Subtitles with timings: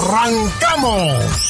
[0.00, 1.49] ¡Arrancamos!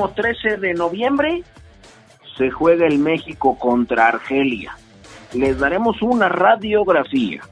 [0.00, 1.42] Próximo 13 de noviembre
[2.36, 4.76] se juega el México contra Argelia.
[5.34, 7.42] Les daremos una radiografía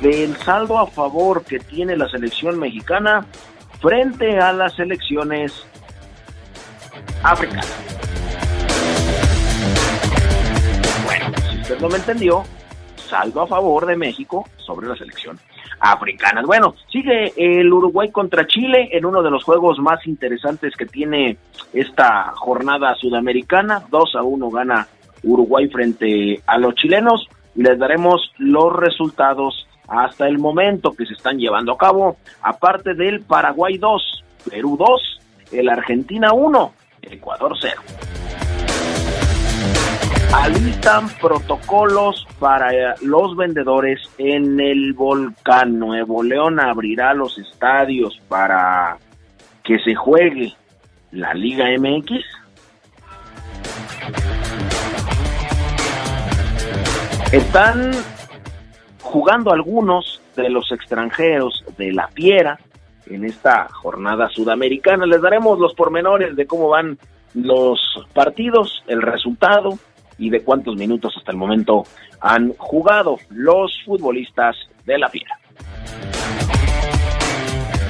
[0.00, 3.26] del saldo a favor que tiene la selección mexicana
[3.80, 5.66] frente a las selecciones
[7.22, 7.66] africanas.
[11.04, 12.44] Bueno, si usted no me entendió,
[13.08, 15.38] saldo a favor de México sobre la selección
[15.78, 16.44] africanas.
[16.44, 21.38] Bueno, sigue el Uruguay contra Chile en uno de los juegos más interesantes que tiene
[21.72, 23.82] esta jornada sudamericana.
[23.90, 24.88] 2 a 1 gana
[25.22, 31.14] Uruguay frente a los chilenos y les daremos los resultados hasta el momento que se
[31.14, 35.20] están llevando a cabo, aparte del Paraguay 2, Perú 2,
[35.52, 38.19] el Argentina 1, Ecuador 0
[40.32, 45.78] alistan protocolos para los vendedores en el volcán.
[45.78, 48.98] Nuevo León abrirá los estadios para
[49.64, 50.54] que se juegue
[51.12, 52.24] la Liga MX.
[57.32, 57.92] Están
[59.02, 62.58] jugando algunos de los extranjeros de la Fiera
[63.06, 65.06] en esta jornada sudamericana.
[65.06, 66.98] Les daremos los pormenores de cómo van
[67.34, 67.78] los
[68.12, 69.78] partidos, el resultado,
[70.20, 71.82] y de cuántos minutos hasta el momento
[72.20, 74.54] han jugado los futbolistas
[74.84, 75.36] de la Fiera.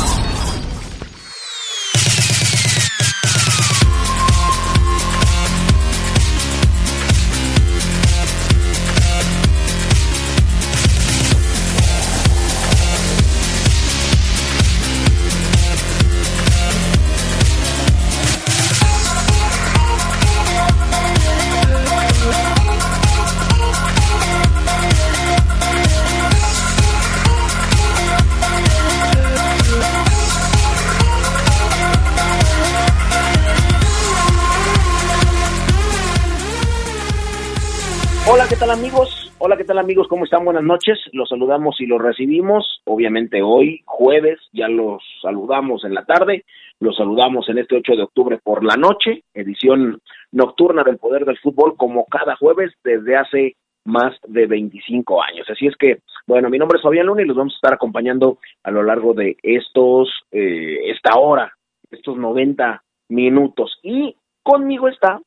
[38.53, 39.33] ¿Qué tal amigos?
[39.39, 40.07] Hola, ¿qué tal amigos?
[40.07, 40.45] ¿Cómo están?
[40.45, 40.99] Buenas noches.
[41.11, 42.81] Los saludamos y los recibimos.
[42.85, 46.45] Obviamente hoy, jueves, ya los saludamos en la tarde.
[46.79, 49.99] Los saludamos en este 8 de octubre por la noche, edición
[50.31, 53.55] nocturna del Poder del Fútbol, como cada jueves desde hace
[53.85, 55.49] más de 25 años.
[55.49, 58.37] Así es que, bueno, mi nombre es Fabián Luna y los vamos a estar acompañando
[58.61, 61.51] a lo largo de estos, eh, esta hora,
[61.89, 63.79] estos 90 minutos.
[63.81, 65.19] Y conmigo está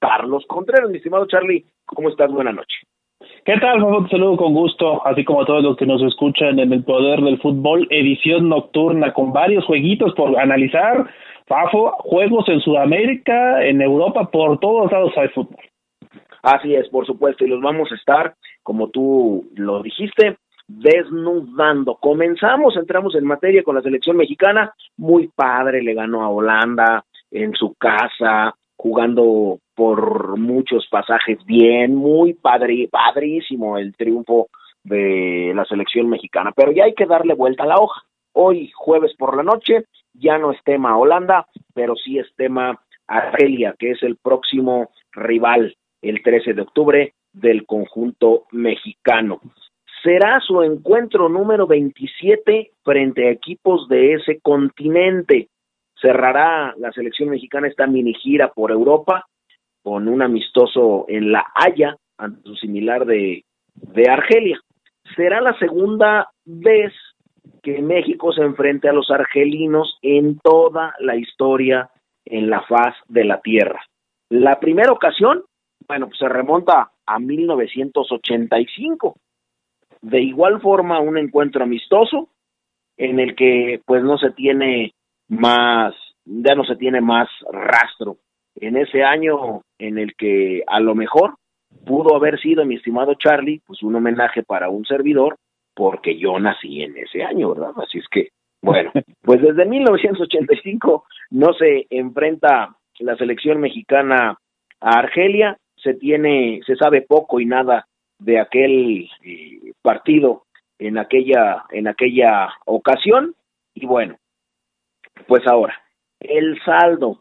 [0.00, 1.64] Carlos Contreras, mi estimado Charlie.
[1.86, 2.30] ¿Cómo estás?
[2.30, 2.78] Buenas noches.
[3.44, 4.04] ¿Qué tal, Fafo?
[4.04, 7.20] Te saludo con gusto, así como a todos los que nos escuchan en el Poder
[7.20, 11.08] del Fútbol, edición nocturna con varios jueguitos por analizar.
[11.46, 15.58] Fafo, juegos en Sudamérica, en Europa, por todos lados hay fútbol.
[16.42, 20.36] Así es, por supuesto, y los vamos a estar, como tú lo dijiste,
[20.66, 21.96] desnudando.
[21.96, 27.54] Comenzamos, entramos en materia con la selección mexicana, muy padre, le ganó a Holanda en
[27.54, 34.48] su casa, jugando por muchos pasajes bien, muy padre, padrísimo el triunfo
[34.84, 38.02] de la selección mexicana, pero ya hay que darle vuelta a la hoja.
[38.32, 39.84] Hoy, jueves por la noche,
[40.14, 45.76] ya no es tema Holanda, pero sí es tema Argelia, que es el próximo rival
[46.00, 49.40] el 13 de octubre del conjunto mexicano.
[50.02, 55.48] Será su encuentro número 27 frente a equipos de ese continente.
[56.00, 59.26] Cerrará la selección mexicana esta mini gira por Europa
[59.82, 63.44] con un amistoso en La Haya, ante su similar de,
[63.74, 64.58] de Argelia.
[65.16, 66.92] Será la segunda vez
[67.62, 71.90] que México se enfrente a los argelinos en toda la historia
[72.24, 73.80] en la faz de la Tierra.
[74.28, 75.44] La primera ocasión,
[75.86, 79.16] bueno, pues se remonta a 1985.
[80.00, 82.28] De igual forma, un encuentro amistoso
[82.96, 84.94] en el que pues no se tiene
[85.28, 85.94] más,
[86.24, 88.16] ya no se tiene más rastro.
[88.56, 91.34] En ese año en el que a lo mejor
[91.86, 95.36] pudo haber sido, mi estimado Charlie, pues un homenaje para un servidor,
[95.74, 97.72] porque yo nací en ese año, ¿verdad?
[97.76, 98.28] Así es que,
[98.60, 104.38] bueno, pues desde 1985 no se enfrenta la selección mexicana
[104.80, 107.86] a Argelia, se tiene, se sabe poco y nada
[108.18, 110.44] de aquel eh, partido
[110.78, 113.34] en aquella, en aquella ocasión,
[113.74, 114.16] y bueno,
[115.26, 115.80] pues ahora,
[116.20, 117.20] el saldo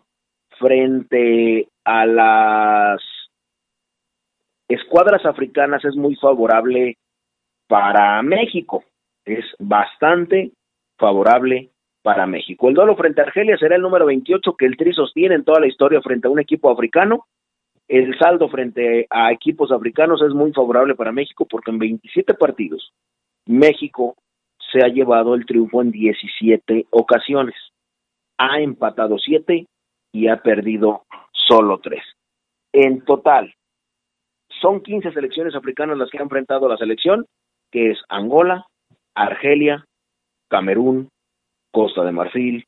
[0.61, 3.01] frente a las
[4.69, 6.97] escuadras africanas es muy favorable
[7.67, 8.83] para México.
[9.25, 10.51] Es bastante
[10.97, 11.69] favorable
[12.03, 12.69] para México.
[12.69, 15.59] El duelo frente a Argelia será el número 28 que el Tri sostiene en toda
[15.59, 17.25] la historia frente a un equipo africano.
[17.87, 22.93] El saldo frente a equipos africanos es muy favorable para México porque en 27 partidos
[23.45, 24.15] México
[24.71, 27.55] se ha llevado el triunfo en 17 ocasiones.
[28.37, 29.67] Ha empatado 7
[30.11, 32.01] y ha perdido solo 3.
[32.73, 33.53] En total,
[34.61, 37.25] son 15 selecciones africanas las que han enfrentado a la selección
[37.71, 38.65] que es Angola,
[39.15, 39.85] Argelia,
[40.49, 41.09] Camerún,
[41.71, 42.65] Costa de Marfil,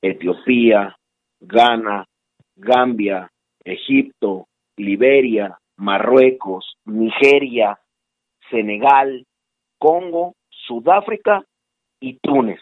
[0.00, 0.96] Etiopía,
[1.40, 2.06] Ghana,
[2.56, 3.30] Gambia,
[3.62, 4.46] Egipto,
[4.76, 7.78] Liberia, Marruecos, Nigeria,
[8.50, 9.26] Senegal,
[9.78, 11.44] Congo, Sudáfrica
[12.00, 12.60] y Túnez.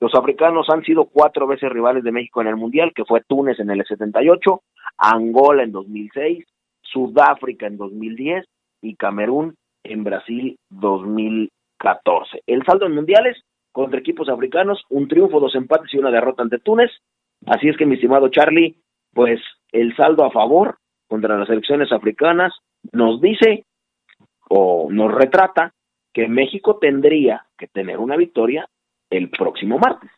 [0.00, 3.58] Los africanos han sido cuatro veces rivales de México en el Mundial, que fue Túnez
[3.60, 4.62] en el 78,
[4.98, 6.44] Angola en 2006,
[6.82, 8.44] Sudáfrica en 2010
[8.82, 12.42] y Camerún en Brasil 2014.
[12.46, 16.58] El saldo en mundiales contra equipos africanos, un triunfo, dos empates y una derrota ante
[16.58, 16.90] Túnez.
[17.46, 18.76] Así es que, mi estimado Charlie,
[19.12, 19.40] pues
[19.72, 20.76] el saldo a favor
[21.08, 22.52] contra las elecciones africanas
[22.92, 23.64] nos dice
[24.48, 25.72] o nos retrata
[26.12, 28.68] que México tendría que tener una victoria
[29.10, 30.10] el próximo martes.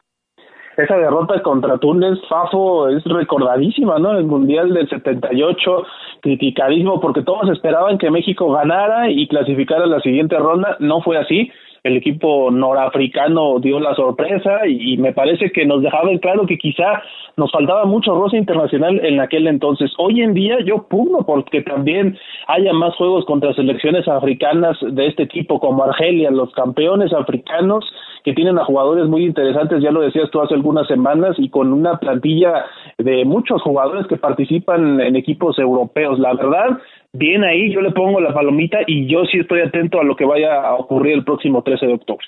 [0.76, 4.16] Esa derrota contra Túnez, Fafo, es recordadísima, ¿no?
[4.16, 5.86] El Mundial del 78,
[6.22, 11.50] criticadísimo porque todos esperaban que México ganara y clasificara la siguiente ronda, no fue así
[11.88, 16.58] el equipo norafricano dio la sorpresa y, me parece que nos dejaba en claro que
[16.58, 17.02] quizá
[17.36, 19.90] nos faltaba mucho roce internacional en aquel entonces.
[19.98, 25.26] Hoy en día yo pugno porque también haya más juegos contra selecciones africanas de este
[25.26, 27.84] tipo como Argelia, los campeones africanos
[28.24, 31.72] que tienen a jugadores muy interesantes, ya lo decías tú hace algunas semanas, y con
[31.72, 32.66] una plantilla
[32.98, 36.18] de muchos jugadores que participan en equipos europeos.
[36.18, 36.78] La verdad,
[37.12, 40.24] bien ahí, yo le pongo la palomita y yo sí estoy atento a lo que
[40.24, 42.26] vaya a ocurrir el próximo 13 de octubre.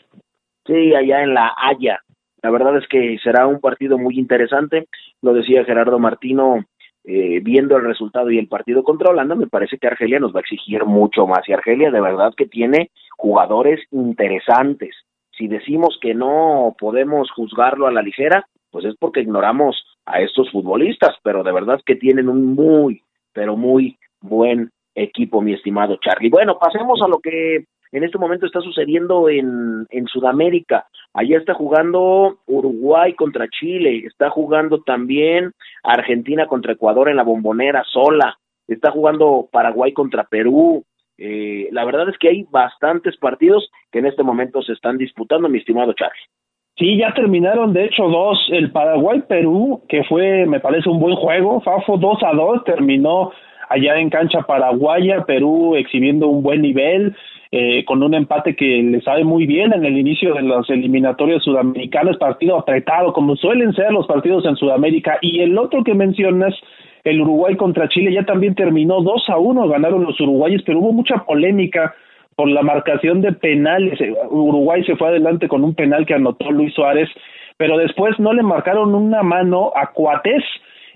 [0.66, 2.00] Sí, allá en la Haya.
[2.42, 4.88] La verdad es que será un partido muy interesante.
[5.20, 6.64] Lo decía Gerardo Martino,
[7.04, 10.38] eh, viendo el resultado y el partido contra Holanda, me parece que Argelia nos va
[10.38, 11.48] a exigir mucho más.
[11.48, 14.94] Y Argelia de verdad que tiene jugadores interesantes.
[15.36, 20.50] Si decimos que no podemos juzgarlo a la ligera, pues es porque ignoramos a estos
[20.50, 26.30] futbolistas, pero de verdad que tienen un muy, pero muy buen equipo, mi estimado Charlie.
[26.30, 30.86] Bueno, pasemos a lo que en este momento está sucediendo en, en Sudamérica.
[31.12, 37.82] Allá está jugando Uruguay contra Chile, está jugando también Argentina contra Ecuador en la bombonera
[37.84, 40.84] sola, está jugando Paraguay contra Perú.
[41.18, 45.48] Eh, la verdad es que hay bastantes partidos que en este momento se están disputando,
[45.48, 46.22] mi estimado Charlie.
[46.76, 48.38] Sí, ya terminaron, de hecho, dos.
[48.50, 51.60] El Paraguay-Perú, que fue, me parece, un buen juego.
[51.60, 53.32] Fafo 2 a 2, terminó
[53.70, 57.16] allá en cancha paraguaya, Perú exhibiendo un buen nivel,
[57.52, 61.42] eh, con un empate que le sabe muy bien en el inicio de las eliminatorias
[61.42, 66.54] sudamericanas, partido apretado, como suelen ser los partidos en Sudamérica, y el otro que mencionas,
[67.04, 70.92] el Uruguay contra Chile, ya también terminó 2 a 1, ganaron los uruguayos, pero hubo
[70.92, 71.94] mucha polémica
[72.36, 73.98] por la marcación de penales.
[74.30, 77.08] Uruguay se fue adelante con un penal que anotó Luis Suárez,
[77.56, 80.42] pero después no le marcaron una mano a Cuatés,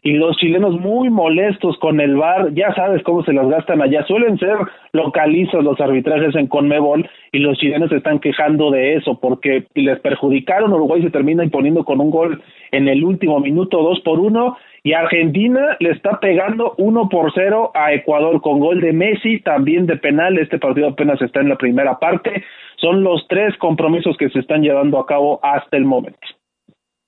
[0.05, 4.05] y los chilenos muy molestos con el VAR, ya sabes cómo se las gastan allá,
[4.05, 4.55] suelen ser
[4.93, 9.99] localizos los arbitrajes en Conmebol y los chilenos se están quejando de eso porque les
[10.01, 14.59] perjudicaron, Uruguay se termina imponiendo con un gol en el último minuto, dos por uno,
[14.83, 19.87] y Argentina le está pegando uno por cero a Ecuador con gol de Messi, también
[19.87, 22.45] de penal, este partido apenas está en la primera parte,
[22.77, 26.29] son los tres compromisos que se están llevando a cabo hasta el momento.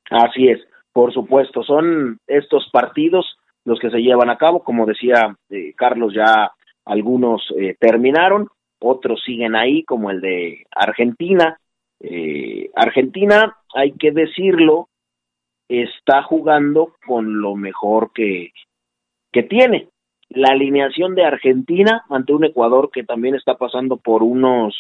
[0.09, 0.67] Así es.
[0.97, 3.37] Por supuesto, son estos partidos
[3.67, 4.65] los que se llevan a cabo.
[4.65, 6.53] Como decía eh, Carlos, ya
[6.87, 8.49] algunos eh, terminaron,
[8.81, 11.59] otros siguen ahí, como el de Argentina.
[12.01, 14.89] Eh, Argentina, hay que decirlo,
[15.69, 18.53] está jugando con lo mejor que,
[19.31, 19.91] que tiene.
[20.31, 24.75] La alineación de Argentina ante un Ecuador que también está pasando por unos,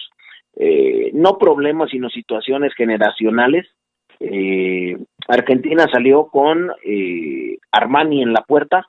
[1.12, 3.66] no problemas, sino situaciones generacionales
[4.20, 4.96] eh,
[5.28, 8.86] Argentina salió con eh, Armani en la puerta,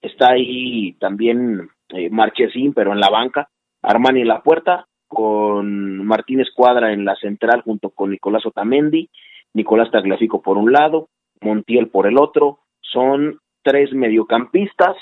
[0.00, 3.48] está ahí también eh, Marchesín, pero en la banca,
[3.82, 9.10] Armani en la puerta, con Martínez Cuadra en la central junto con Nicolás Otamendi,
[9.54, 11.08] Nicolás Tagliafico por un lado,
[11.40, 14.96] Montiel por el otro, son tres mediocampistas,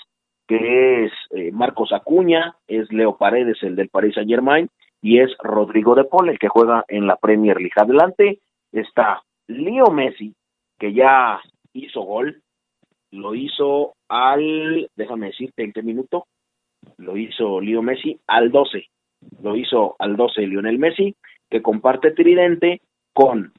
[0.47, 4.69] que es eh, Marcos Acuña, es Leo Paredes, el del Paris Saint Germain,
[5.03, 7.73] y es Rodrigo de Paul, el que juega en la Premier League.
[7.77, 8.41] Adelante,
[8.73, 10.35] está Leo Messi,
[10.79, 11.41] que ya
[11.73, 12.43] hizo gol,
[13.11, 16.27] lo hizo al, déjame decirte en qué minuto,
[16.99, 18.87] lo hizo Leo Messi al 12,
[19.43, 21.17] lo hizo al 12 Lionel Messi,
[21.51, 23.53] que comparte tridente con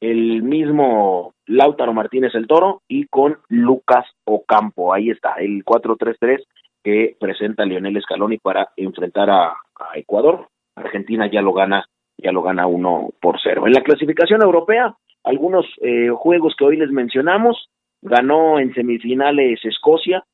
[0.00, 4.94] el mismo Lautaro Martínez el Toro y con Lucas Ocampo.
[4.94, 6.44] Ahí está, el 4-3-3
[6.82, 10.48] que presenta Lionel Scaloni para enfrentar a, a Ecuador.
[10.74, 11.86] Argentina ya lo gana
[12.22, 13.66] ya lo gana uno por cero.
[13.66, 17.68] En la clasificación europea, algunos eh, juegos que hoy les mencionamos,
[18.02, 20.24] ganó en semifinales Escocia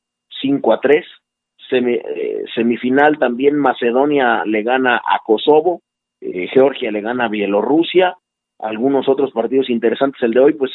[0.41, 1.05] 5 a 3,
[1.73, 5.83] eh, semifinal también Macedonia le gana a Kosovo,
[6.21, 8.17] eh, Georgia le gana a Bielorrusia,
[8.59, 10.71] algunos otros partidos interesantes el de hoy, pues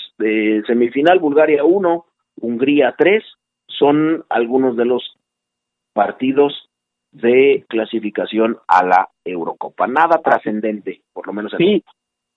[0.68, 2.06] semifinal Bulgaria 1,
[2.42, 3.24] Hungría 3,
[3.68, 5.18] son algunos de los
[5.94, 6.71] partidos
[7.12, 9.88] de clasificación a la Eurocopa.
[9.88, 11.54] Nada trascendente, por lo menos.
[11.58, 11.84] Sí,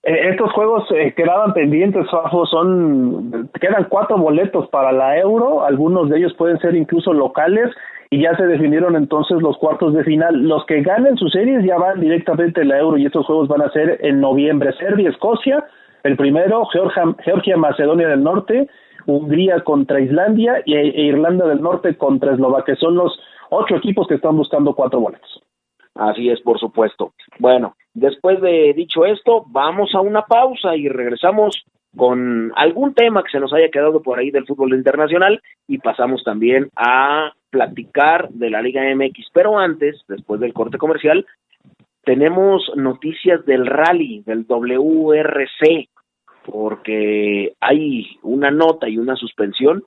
[0.03, 6.11] eh, estos juegos eh, quedaban pendientes, Fafo, son, quedan cuatro boletos para la Euro, algunos
[6.11, 7.71] de ellos pueden ser incluso locales
[8.11, 10.43] y ya se definieron entonces los cuartos de final.
[10.43, 13.63] Los que ganen sus series ya van directamente a la Euro y estos juegos van
[13.63, 14.73] a ser en noviembre.
[14.79, 15.65] Serbia, Escocia,
[16.03, 18.69] el primero, Georgia, Georgia Macedonia del Norte,
[19.07, 22.77] Hungría contra Islandia e, e Irlanda del Norte contra Eslovaquia.
[22.77, 23.19] Son los
[23.51, 25.43] ocho equipos que están buscando cuatro boletos.
[25.95, 27.15] Así es, por supuesto.
[27.39, 31.65] Bueno, después de dicho esto, vamos a una pausa y regresamos
[31.97, 36.25] con algún tema que se nos haya quedado por ahí del fútbol internacional y pasamos
[36.25, 39.29] también a platicar de la Liga MX.
[39.33, 41.25] Pero antes, después del corte comercial,
[42.05, 45.89] tenemos noticias del rally, del WRC,
[46.45, 49.85] porque hay una nota y una suspensión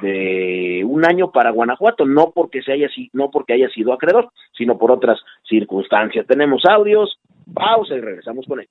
[0.00, 4.78] de un año para Guanajuato, no porque se haya no porque haya sido acreedor, sino
[4.78, 6.26] por otras circunstancias.
[6.26, 7.18] Tenemos audios,
[7.52, 8.68] pausa y regresamos con él.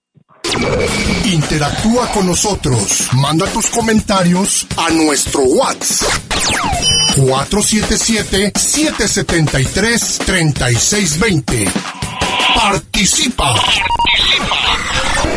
[1.31, 6.27] Interactúa con nosotros, manda tus comentarios a nuestro WhatsApp
[7.17, 11.65] 477 773 3620.
[12.55, 13.53] Participa.
[13.53, 15.36] Participa.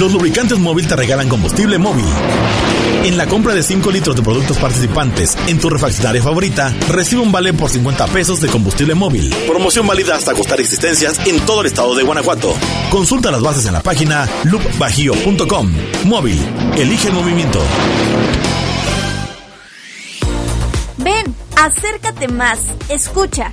[0.00, 2.06] Los lubricantes móvil te regalan combustible móvil.
[3.04, 7.30] En la compra de 5 litros de productos participantes en tu refaccionaria favorita, recibe un
[7.30, 9.28] vale por 50 pesos de combustible móvil.
[9.46, 12.54] Promoción válida hasta costar existencias en todo el estado de Guanajuato.
[12.90, 15.70] Consulta las bases en la página loopbajío.com.
[16.04, 16.40] Móvil,
[16.78, 17.60] elige el movimiento.
[20.96, 23.52] Ven Acércate más, escucha.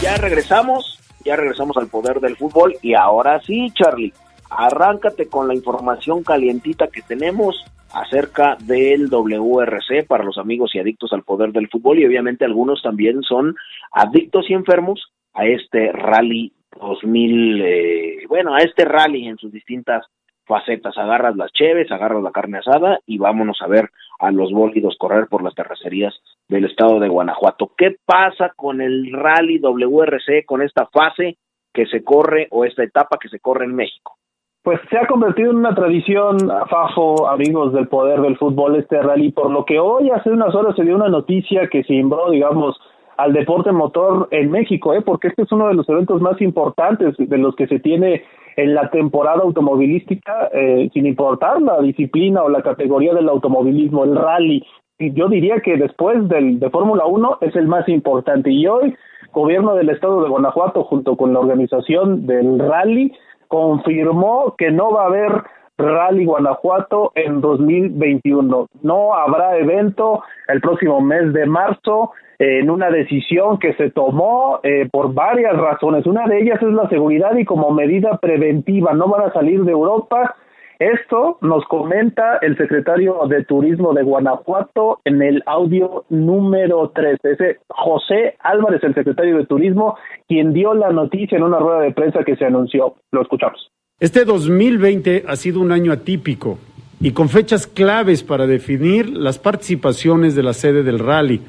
[0.00, 4.14] ya regresamos, ya regresamos al poder del fútbol y ahora sí, Charlie,
[4.56, 11.12] arráncate con la información calientita que tenemos acerca del WRC para los amigos y adictos
[11.12, 13.54] al poder del fútbol y obviamente algunos también son
[13.92, 20.04] adictos y enfermos a este rally 2000, eh, bueno, a este rally en sus distintas
[20.44, 20.96] facetas.
[20.98, 25.28] Agarras las cheves, agarras la carne asada y vámonos a ver a los bólidos correr
[25.28, 26.14] por las terracerías
[26.48, 27.72] del estado de Guanajuato.
[27.76, 31.38] ¿Qué pasa con el rally WRC, con esta fase
[31.72, 34.16] que se corre o esta etapa que se corre en México?
[34.64, 36.38] Pues se ha convertido en una tradición,
[36.70, 40.74] Fafo, amigos del poder del fútbol, este rally, por lo que hoy hace unas horas
[40.74, 42.74] se dio una noticia que simbró, digamos,
[43.18, 45.02] al deporte motor en México, ¿eh?
[45.02, 48.24] porque este es uno de los eventos más importantes de los que se tiene
[48.56, 54.16] en la temporada automovilística, eh, sin importar la disciplina o la categoría del automovilismo, el
[54.16, 54.64] rally.
[54.98, 58.50] Y yo diría que después del de Fórmula 1 es el más importante.
[58.50, 58.94] Y hoy,
[59.30, 63.12] gobierno del estado de Guanajuato, junto con la organización del rally,
[63.48, 65.42] confirmó que no va a haber
[65.76, 68.68] Rally Guanajuato en 2021.
[68.82, 74.88] No habrá evento el próximo mes de marzo en una decisión que se tomó eh,
[74.90, 76.06] por varias razones.
[76.06, 78.92] Una de ellas es la seguridad y como medida preventiva.
[78.92, 80.36] No van a salir de Europa.
[80.84, 87.20] Esto nos comenta el secretario de Turismo de Guanajuato en el audio número 3.
[87.22, 89.96] Ese José Álvarez, el secretario de Turismo,
[90.28, 92.96] quien dio la noticia en una rueda de prensa que se anunció.
[93.12, 93.70] Lo escuchamos.
[93.98, 96.58] Este 2020 ha sido un año atípico
[97.00, 101.40] y con fechas claves para definir las participaciones de la sede del rally,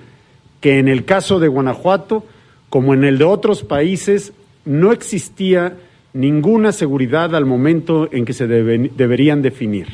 [0.62, 2.24] que en el caso de Guanajuato,
[2.70, 4.32] como en el de otros países,
[4.64, 5.76] no existía
[6.16, 9.88] ninguna seguridad al momento en que se deberían definir.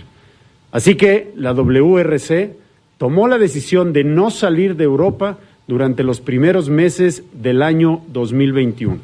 [0.72, 2.56] Así que la WRC
[2.98, 9.00] tomó la decisión de no salir de Europa durante los primeros meses del año 2021.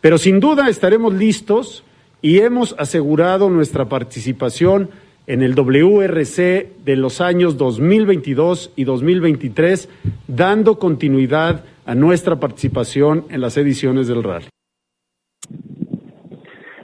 [0.00, 1.82] Pero sin duda estaremos listos
[2.20, 4.90] y hemos asegurado nuestra participación
[5.26, 9.88] en el WRC de los años 2022 y 2023,
[10.26, 14.48] dando continuidad a nuestra participación en las ediciones del rally.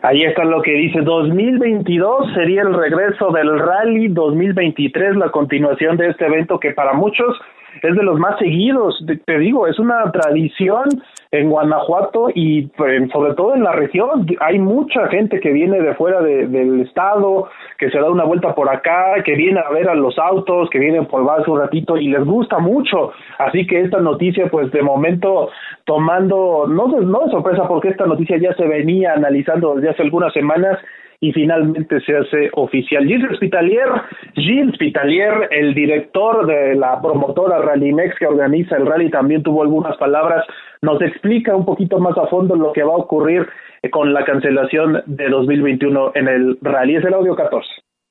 [0.05, 6.09] Ahí está lo que dice 2022 sería el regreso del rally 2023, la continuación de
[6.09, 7.35] este evento que para muchos
[7.83, 10.90] es de los más seguidos, te digo, es una tradición
[11.35, 12.70] en Guanajuato y
[13.12, 14.27] sobre todo en la región.
[14.40, 18.68] Hay mucha gente que viene de fuera del estado, que se da una vuelta por
[18.68, 22.09] acá, que viene a ver a los autos, que vienen por base un ratito y
[22.09, 23.12] les gusta mucho.
[23.38, 25.51] Así que esta noticia, pues de momento
[25.85, 30.33] tomando, no no de sorpresa porque esta noticia ya se venía analizando desde hace algunas
[30.33, 30.79] semanas
[31.25, 33.07] y finalmente se hace oficial.
[33.07, 33.88] Gilles Spitalier,
[34.35, 39.97] Gilles Spitalier, el director de la promotora Rallymex que organiza el rally, también tuvo algunas
[39.97, 40.44] palabras,
[40.85, 43.47] nos explica un poquito más a fondo lo que va a ocurrir
[43.90, 46.97] con la cancelación de 2021 en el rally.
[46.97, 47.66] Es el audio 14.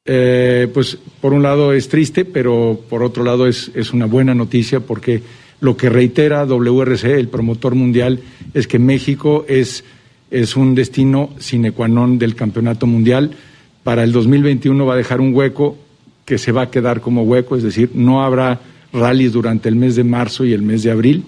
[0.05, 4.35] Eh, pues por un lado es triste, pero por otro lado es, es una buena
[4.35, 5.21] noticia porque
[5.61, 8.19] lo que reitera WRC, el promotor mundial,
[8.53, 9.85] es que México es
[10.33, 13.37] es un destino sine qua non del campeonato mundial.
[13.85, 15.77] Para el 2021 va a dejar un hueco
[16.25, 18.59] que se va a quedar como hueco, es decir, no habrá
[18.91, 21.23] rallies durante el mes de marzo y el mes de abril.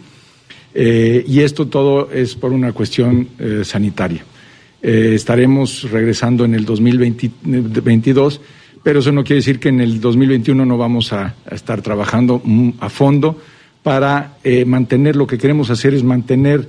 [0.78, 4.24] Eh, y esto todo es por una cuestión eh, sanitaria.
[4.84, 8.42] Eh, estaremos regresando en el 2022,
[8.84, 12.42] pero eso no quiere decir que en el 2021 no vamos a, estar trabajando
[12.82, 13.42] a fondo
[13.84, 14.34] para
[14.66, 16.68] mantener lo que queremos hacer es mantener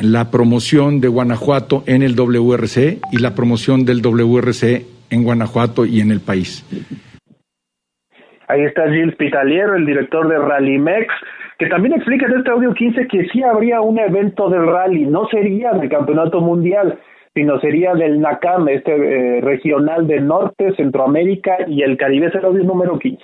[0.00, 6.00] la promoción de Guanajuato en el WRC y la promoción del WRC en Guanajuato y
[6.00, 6.64] en el país.
[8.48, 11.06] Ahí está Gilles Pitaliero, el director de Rallymex,
[11.60, 15.28] que también explica en este audio 15 que sí habría un evento del rally, no
[15.28, 16.98] sería del campeonato mundial,
[17.34, 22.28] sino sería del NACAM, este eh, regional de Norte, Centroamérica y el Caribe.
[22.28, 23.22] Es el audio número 15.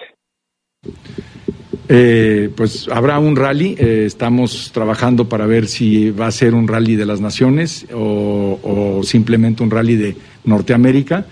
[1.88, 6.68] Eh, pues habrá un rally, eh, estamos trabajando para ver si va a ser un
[6.68, 11.24] rally de las naciones o, simplemente un rally de Norteamérica,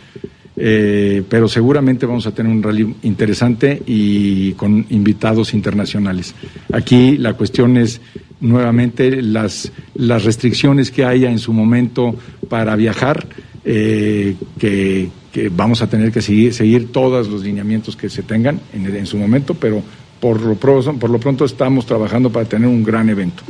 [0.57, 6.35] eh, pero seguramente vamos a tener un rally interesante y con invitados internacionales.
[6.73, 8.01] Aquí la cuestión es
[8.41, 12.15] nuevamente las, las restricciones que haya en su momento
[12.49, 13.27] para viajar,
[13.65, 15.09] que,
[15.51, 19.17] vamos a tener que seguir, seguir todos los lineamientos que se tengan en, en su
[19.17, 19.83] momento, pero
[20.21, 23.43] por lo, por lo pronto estamos trabajando para tener un gran evento.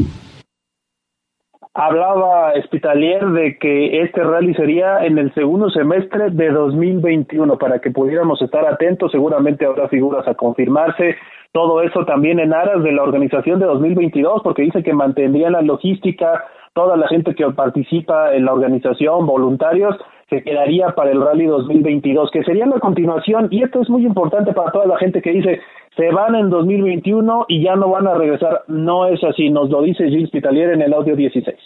[1.77, 7.91] Hablaba Espitalier de que este rally sería en el segundo semestre de 2021 para que
[7.91, 9.11] pudiéramos estar atentos.
[9.11, 11.17] Seguramente habrá figuras a confirmarse.
[11.51, 15.63] Todo eso también en aras de la organización de 2022 porque dice que mantendría la
[15.63, 19.97] logística, toda la gente que participa en la organización, voluntarios,
[20.31, 24.53] se quedaría para el Rally 2022, que sería la continuación, y esto es muy importante
[24.53, 25.61] para toda la gente que dice,
[25.97, 28.65] se van en 2021 y ya no van a regresar.
[28.69, 31.57] No es así, nos lo dice Gilles Pitalier en el audio 16.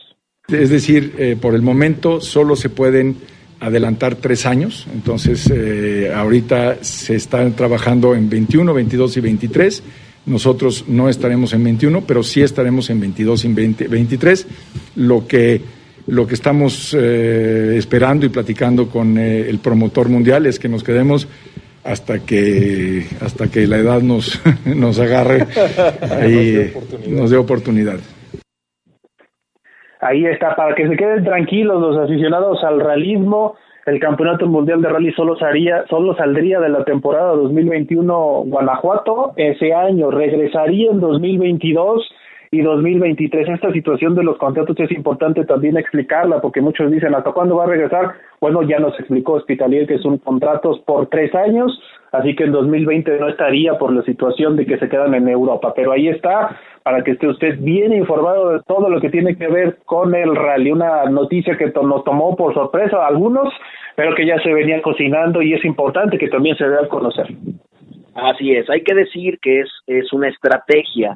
[0.49, 3.17] Es decir, eh, por el momento solo se pueden
[3.61, 9.83] adelantar tres años, entonces eh, ahorita se están trabajando en 21, 22 y 23.
[10.27, 14.47] Nosotros no estaremos en 21, pero sí estaremos en 22 y 23.
[14.97, 15.61] Lo que,
[16.07, 21.29] lo que estamos eh, esperando y platicando con el promotor mundial es que nos quedemos
[21.85, 25.47] hasta que hasta que la edad nos, nos agarre
[26.29, 27.99] y nos dé oportunidad.
[30.01, 34.89] Ahí está, para que se queden tranquilos los aficionados al realismo, el Campeonato Mundial de
[34.89, 42.09] Rally solo, salía, solo saldría de la temporada 2021 Guanajuato, ese año regresaría en 2022
[42.51, 43.49] y 2023.
[43.49, 47.65] Esta situación de los contratos es importante también explicarla porque muchos dicen hasta cuándo va
[47.65, 48.15] a regresar.
[48.41, 51.81] Bueno, ya nos explicó Hospitalier que son contratos por tres años,
[52.13, 55.73] así que en 2020 no estaría por la situación de que se quedan en Europa.
[55.75, 59.49] Pero ahí está para que esté usted bien informado de todo lo que tiene que
[59.49, 60.71] ver con el rally.
[60.71, 63.53] Una noticia que nos tomó por sorpresa a algunos,
[63.97, 67.27] pero que ya se venía cocinando y es importante que también se dé a conocer.
[68.15, 71.15] Así es, hay que decir que es, es una estrategia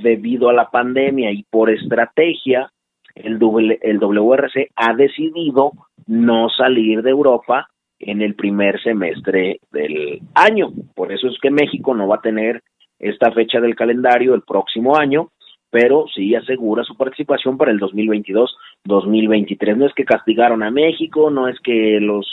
[0.00, 2.70] debido a la pandemia y por estrategia,
[3.14, 5.72] el, WRC ha decidido
[6.06, 10.70] no salir de Europa en el primer semestre del año.
[10.94, 12.62] Por eso es que México no va a tener
[12.98, 15.28] esta fecha del calendario el próximo año,
[15.70, 19.76] pero sí asegura su participación para el 2022-2023.
[19.76, 22.26] No es que castigaron a México, no es que los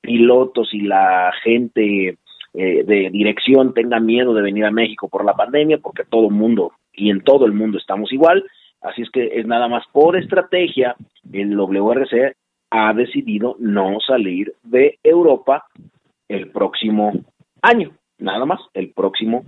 [0.00, 2.18] pilotos y la gente
[2.54, 6.72] eh, de dirección tengan miedo de venir a México por la pandemia, porque todo mundo
[6.96, 8.44] y en todo el mundo estamos igual,
[8.80, 10.96] así es que es nada más por estrategia,
[11.32, 12.34] el WRC
[12.70, 15.66] ha decidido no salir de Europa
[16.28, 17.12] el próximo
[17.62, 19.44] año, nada más, el próximo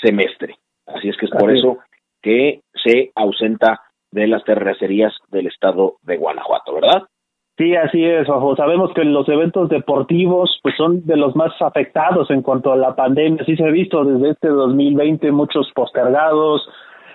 [0.00, 0.56] semestre.
[0.86, 1.78] Así es que es por eso
[2.22, 7.02] que se ausenta de las terracerías del estado de Guanajuato, ¿verdad?
[7.56, 8.56] Sí, así es, ojo.
[8.56, 12.96] Sabemos que los eventos deportivos pues son de los más afectados en cuanto a la
[12.96, 13.44] pandemia.
[13.44, 16.68] Sí se ha visto desde este 2020 muchos postergados,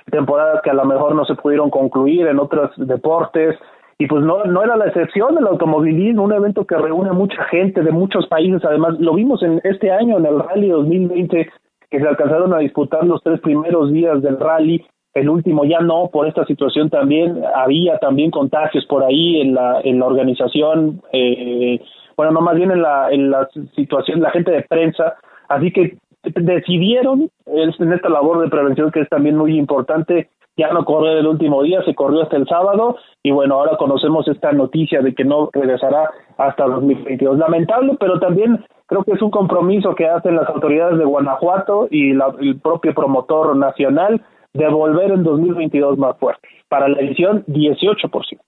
[0.09, 3.57] temporadas que a lo mejor no se pudieron concluir en otros deportes
[3.97, 7.83] y pues no no era la excepción el automovilismo, un evento que reúne mucha gente
[7.83, 8.63] de muchos países.
[8.63, 11.49] Además, lo vimos en este año en el Rally 2020
[11.89, 16.09] que se alcanzaron a disputar los tres primeros días del rally el último ya no,
[16.11, 21.81] por esta situación también había también contagios por ahí en la, en la organización, eh,
[22.15, 25.15] bueno, no más bien en la, en la situación, la gente de prensa,
[25.47, 30.83] así que decidieron en esta labor de prevención que es también muy importante, ya no
[30.83, 35.01] correr el último día, se corrió hasta el sábado y bueno, ahora conocemos esta noticia
[35.01, 37.37] de que no regresará hasta 2022.
[37.37, 42.11] Lamentable, pero también creo que es un compromiso que hacen las autoridades de Guanajuato y
[42.11, 44.21] el propio promotor nacional
[44.53, 46.47] de volver en 2022 más fuerte.
[46.67, 48.39] Para la edición, 18%.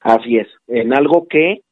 [0.00, 1.62] Así es, en algo que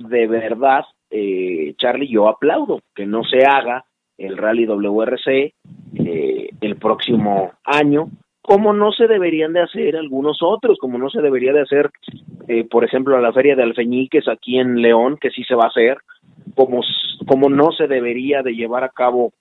[0.00, 3.84] de verdad, eh, Charlie, yo aplaudo, que no se haga
[4.16, 5.52] el Rally WRC
[5.94, 8.08] eh, el próximo año,
[8.42, 11.90] como no se deberían de hacer algunos otros, como no se debería de hacer,
[12.48, 15.68] eh, por ejemplo, la Feria de Alfeñiques aquí en León, que sí se va a
[15.68, 15.98] hacer,
[16.54, 16.80] como,
[17.26, 19.32] como no se debería de llevar a cabo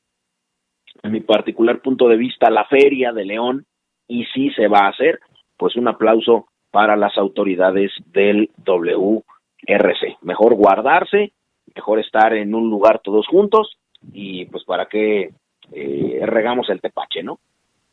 [1.03, 3.65] en mi particular punto de vista, la feria de León,
[4.07, 5.19] y si se va a hacer,
[5.57, 10.17] pues un aplauso para las autoridades del WRC.
[10.21, 11.31] Mejor guardarse,
[11.75, 13.77] mejor estar en un lugar todos juntos
[14.13, 15.31] y pues para que
[15.71, 17.39] eh, regamos el tepache, ¿no?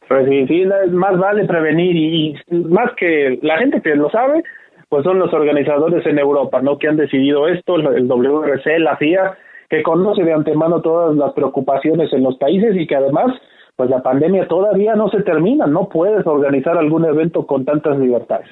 [0.09, 4.45] Pues sí, sí, más vale prevenir y, más que la gente que lo sabe,
[4.89, 6.79] pues son los organizadores en Europa, ¿no?
[6.79, 9.37] Que han decidido esto, el WRC, la FIA,
[9.69, 13.33] que conoce de antemano todas las preocupaciones en los países y que además,
[13.75, 18.49] pues la pandemia todavía no se termina, no puedes organizar algún evento con tantas libertades.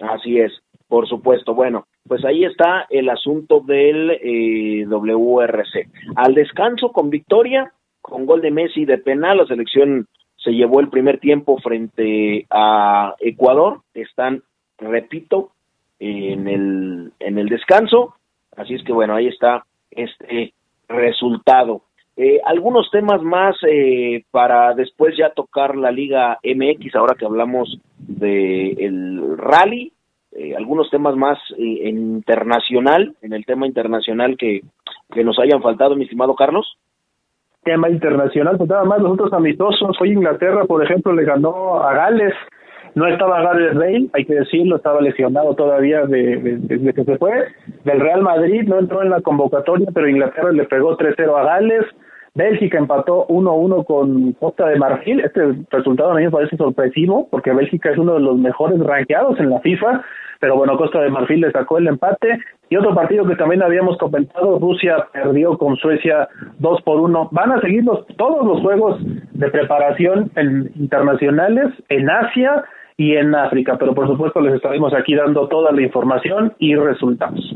[0.00, 0.52] Así es,
[0.88, 1.54] por supuesto.
[1.54, 5.88] Bueno, pues ahí está el asunto del eh, WRC.
[6.16, 10.88] Al descanso con victoria, con gol de Messi de penal, la selección se llevó el
[10.88, 13.82] primer tiempo frente a Ecuador.
[13.94, 14.42] Están,
[14.78, 15.52] repito,
[16.00, 18.14] en el, en el descanso.
[18.56, 19.64] Así es que bueno, ahí está
[19.96, 20.54] este
[20.88, 21.82] resultado.
[22.16, 27.78] Eh, algunos temas más eh, para después ya tocar la Liga MX, ahora que hablamos
[27.98, 29.92] del el rally,
[30.32, 34.60] eh, algunos temas más en internacional, en el tema internacional que,
[35.10, 36.76] que nos hayan faltado, mi estimado Carlos
[37.62, 39.96] tema internacional, pues nada más los otros amistosos.
[40.00, 42.34] Hoy Inglaterra, por ejemplo, le ganó a Gales.
[42.94, 47.46] No estaba Gareth Bale, hay que decirlo, estaba lesionado todavía desde de, que se fue.
[47.84, 51.84] Del Real Madrid no entró en la convocatoria, pero Inglaterra le pegó 3-0 a Gales.
[52.34, 55.20] Bélgica empató 1-1 con Costa de Marfil.
[55.20, 59.38] Este resultado a mí me parece sorpresivo porque Bélgica es uno de los mejores rankeados
[59.38, 60.02] en la FIFA
[60.42, 62.40] pero bueno, Costa de Marfil le sacó el empate.
[62.68, 67.28] Y otro partido que también habíamos comentado, Rusia perdió con Suecia 2 por 1.
[67.30, 67.84] Van a seguir
[68.18, 70.32] todos los juegos de preparación
[70.74, 72.64] internacionales en Asia
[73.02, 77.52] y en África, pero por supuesto les estaremos aquí dando toda la información y resultados.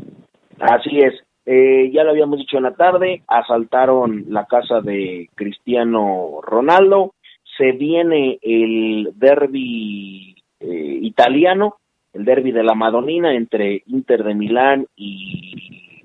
[0.59, 1.15] Así es.
[1.45, 7.15] Eh, ya lo habíamos dicho en la tarde, asaltaron la casa de Cristiano Ronaldo,
[7.57, 11.77] se viene el derby eh, italiano,
[12.13, 16.03] el derby de la Madonina entre Inter de Milán y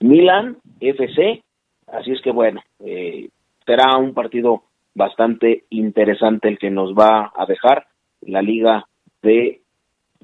[0.00, 1.42] Milan FC.
[1.88, 3.28] Así es que bueno, eh,
[3.66, 4.62] será un partido
[4.94, 7.86] bastante interesante el que nos va a dejar
[8.26, 8.86] la Liga
[9.22, 9.60] de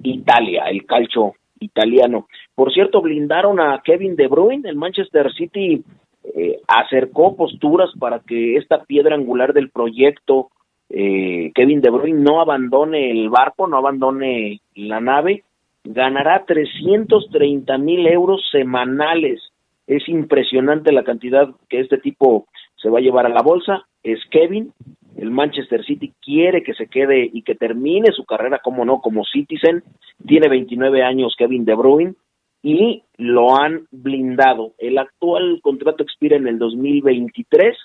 [0.02, 2.26] Italia, el calcio italiano.
[2.54, 5.84] Por cierto, blindaron a Kevin De Bruyne, el Manchester City
[6.22, 10.50] eh, acercó posturas para que esta piedra angular del proyecto
[10.90, 15.44] eh, Kevin De Bruyne no abandone el barco, no abandone la nave,
[15.84, 19.40] ganará 330 mil euros semanales.
[19.86, 23.86] Es impresionante la cantidad que este tipo se va a llevar a la bolsa.
[24.02, 24.72] Es Kevin.
[25.20, 29.22] El Manchester City quiere que se quede y que termine su carrera, como no, como
[29.26, 29.84] Citizen.
[30.26, 32.14] Tiene 29 años Kevin De Bruyne
[32.62, 34.72] y lo han blindado.
[34.78, 37.76] El actual contrato expira en el 2023,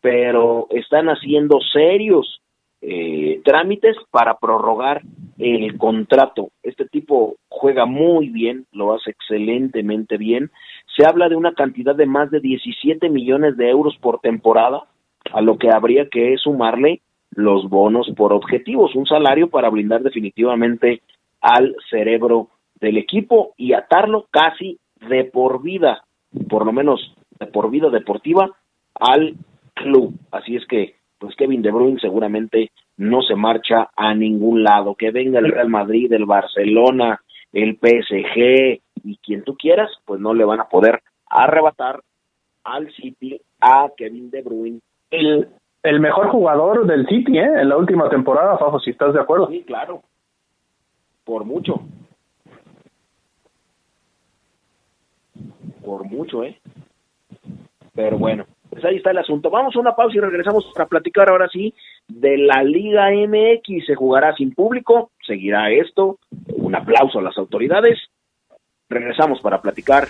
[0.00, 2.40] pero están haciendo serios
[2.80, 5.02] eh, trámites para prorrogar
[5.38, 6.50] el contrato.
[6.62, 10.52] Este tipo juega muy bien, lo hace excelentemente bien.
[10.96, 14.84] Se habla de una cantidad de más de 17 millones de euros por temporada,
[15.32, 21.02] a lo que habría que sumarle los bonos por objetivos, un salario para blindar definitivamente
[21.40, 22.48] al cerebro
[22.80, 26.04] del equipo y atarlo casi de por vida,
[26.48, 28.50] por lo menos de por vida deportiva,
[28.94, 29.34] al
[29.74, 30.14] club.
[30.30, 34.94] Así es que pues Kevin De Bruyne seguramente no se marcha a ningún lado.
[34.94, 37.20] Que venga el Real Madrid, el Barcelona,
[37.52, 42.02] el PSG y quien tú quieras, pues no le van a poder arrebatar
[42.64, 44.80] al City a Kevin De Bruyne.
[45.10, 45.48] El,
[45.82, 47.60] el mejor jugador del City, ¿eh?
[47.60, 49.48] En la última temporada, Fafo, si estás de acuerdo.
[49.48, 50.02] Sí, claro.
[51.24, 51.80] Por mucho.
[55.84, 56.58] Por mucho, ¿eh?
[57.94, 59.48] Pero bueno, pues ahí está el asunto.
[59.48, 61.72] Vamos a una pausa y regresamos para platicar ahora sí
[62.08, 63.86] de la Liga MX.
[63.86, 66.18] Se jugará sin público, seguirá esto.
[66.48, 67.98] Un aplauso a las autoridades.
[68.88, 70.08] Regresamos para platicar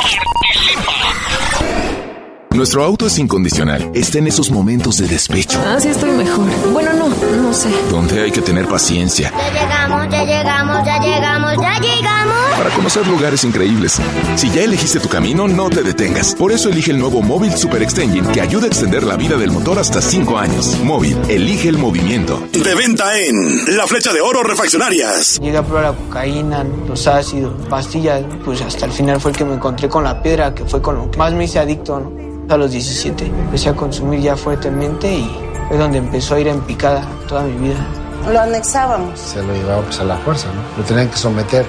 [2.53, 3.89] Nuestro auto es incondicional.
[3.95, 5.59] Está en esos momentos de despecho.
[5.65, 6.45] Ah, sí, estoy mejor.
[6.71, 7.67] Bueno, no, no sé.
[7.89, 9.33] Donde hay que tener paciencia.
[9.35, 12.35] Ya llegamos, ya llegamos, ya llegamos, ya llegamos.
[12.55, 13.99] Para conocer lugares increíbles.
[14.35, 16.35] Si ya elegiste tu camino, no te detengas.
[16.35, 19.49] Por eso elige el nuevo Móvil Super Extension que ayuda a extender la vida del
[19.49, 20.79] motor hasta 5 años.
[20.83, 22.39] Móvil, elige el movimiento.
[22.51, 25.39] De venta en La Flecha de Oro Refaccionarias.
[25.39, 28.21] Llegué a probar la cocaína, los ácidos, pastillas.
[28.45, 30.97] Pues hasta el final fue el que me encontré con la piedra, que fue con
[30.97, 32.22] lo que más me hice adicto, ¿no?
[32.49, 35.31] A los 17 empecé a consumir ya fuertemente y
[35.69, 37.85] fue donde empezó a ir en picada toda mi vida.
[38.31, 39.19] Lo anexábamos.
[39.19, 40.61] Se lo llevaba pues a la fuerza, ¿no?
[40.77, 41.65] Lo tenían que someter.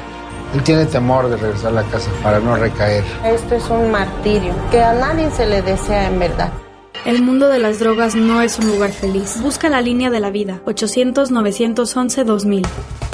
[0.54, 3.04] Él tiene temor de regresar a la casa para no recaer.
[3.24, 6.52] Esto es un martirio que a nadie se le desea en verdad.
[7.04, 9.38] El mundo de las drogas no es un lugar feliz.
[9.42, 10.62] Busca la línea de la vida.
[10.64, 12.66] 800-911-2000.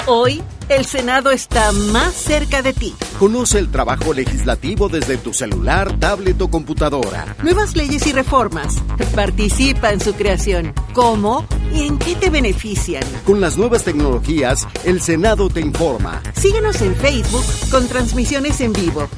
[0.07, 2.95] Hoy, el Senado está más cerca de ti.
[3.19, 7.35] Conoce el trabajo legislativo desde tu celular, tablet o computadora.
[7.43, 8.81] Nuevas leyes y reformas.
[9.13, 10.73] Participa en su creación.
[10.93, 13.03] ¿Cómo y en qué te benefician?
[13.25, 16.23] Con las nuevas tecnologías, el Senado te informa.
[16.33, 19.09] Síguenos en Facebook con transmisiones en vivo.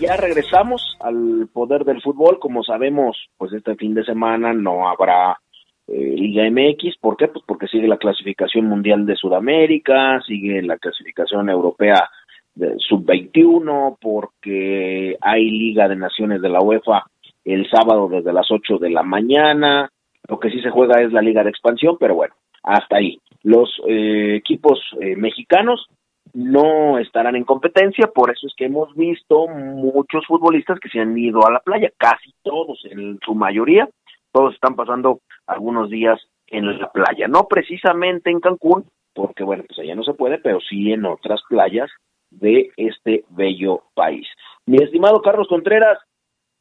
[0.00, 2.38] Ya regresamos al poder del fútbol.
[2.38, 5.38] Como sabemos, pues este fin de semana no habrá
[5.88, 6.98] eh, Liga MX.
[6.98, 7.28] ¿Por qué?
[7.28, 12.08] Pues porque sigue la clasificación mundial de Sudamérica, sigue la clasificación europea
[12.54, 17.04] de sub-21, porque hay Liga de Naciones de la UEFA
[17.44, 19.90] el sábado desde las 8 de la mañana.
[20.28, 23.20] Lo que sí se juega es la Liga de Expansión, pero bueno, hasta ahí.
[23.42, 25.86] Los eh, equipos eh, mexicanos
[26.36, 31.16] no estarán en competencia, por eso es que hemos visto muchos futbolistas que se han
[31.16, 33.88] ido a la playa, casi todos, en su mayoría,
[34.32, 39.78] todos están pasando algunos días en la playa, no precisamente en Cancún, porque bueno, pues
[39.78, 41.90] allá no se puede, pero sí en otras playas
[42.30, 44.28] de este bello país.
[44.66, 45.98] Mi estimado Carlos Contreras,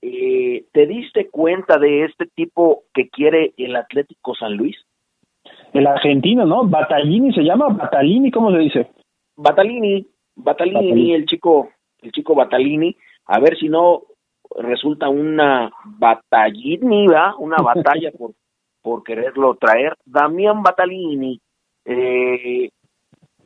[0.01, 4.77] eh, ¿te diste cuenta de este tipo que quiere el Atlético San Luis?
[5.73, 6.63] El argentino, ¿no?
[6.63, 8.87] Batallini se llama, Batalini, ¿cómo se dice?
[9.37, 11.69] Batalini, Batalini, el chico,
[12.01, 12.95] el chico Batalini,
[13.25, 14.03] a ver si no
[14.57, 17.33] resulta una batallini, ¿verdad?
[17.39, 18.31] Una batalla por,
[18.81, 19.95] por quererlo traer.
[20.05, 21.39] Damián Batalini,
[21.85, 22.69] eh,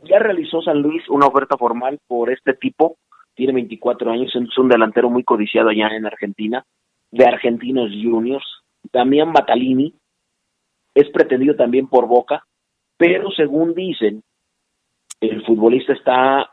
[0.04, 2.97] ya realizó San Luis una oferta formal por este tipo,
[3.36, 6.65] tiene 24 años, es un delantero muy codiciado allá en Argentina,
[7.12, 8.45] de Argentinos Juniors.
[8.91, 9.93] Damián Batalini
[10.93, 12.43] es pretendido también por Boca,
[12.97, 14.23] pero según dicen,
[15.21, 16.51] el futbolista está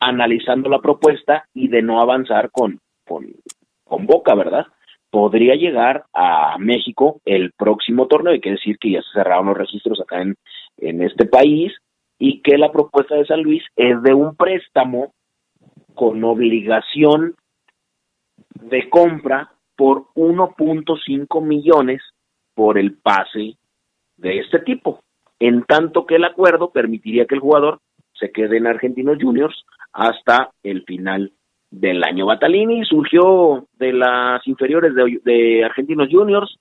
[0.00, 3.26] analizando la propuesta y de no avanzar con, con,
[3.84, 4.66] con Boca, ¿verdad?
[5.10, 9.58] Podría llegar a México el próximo torneo, hay que decir que ya se cerraron los
[9.58, 10.34] registros acá en,
[10.78, 11.72] en este país
[12.18, 15.12] y que la propuesta de San Luis es de un préstamo
[15.94, 17.34] con obligación
[18.54, 22.02] de compra por 1.5 millones
[22.54, 23.56] por el pase
[24.16, 25.03] de este tipo
[25.46, 27.80] en tanto que el acuerdo permitiría que el jugador
[28.14, 31.32] se quede en Argentinos Juniors hasta el final
[31.70, 32.24] del año.
[32.24, 36.56] Batalini surgió de las inferiores de, de, Argentinos Juniors,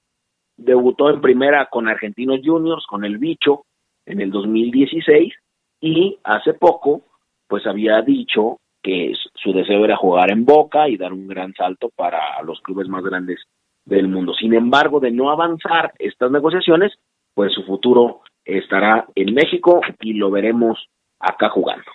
[0.57, 3.63] debutó en primera con Argentinos Juniors, con el bicho,
[4.05, 5.33] en el 2016,
[5.79, 7.03] y hace poco,
[7.47, 11.89] pues había dicho que su deseo era jugar en Boca y dar un gran salto
[11.95, 13.39] para los clubes más grandes
[13.85, 14.33] del mundo.
[14.33, 16.91] Sin embargo, de no avanzar estas negociaciones,
[17.33, 20.87] pues su futuro estará en México y lo veremos
[21.19, 21.85] acá jugando.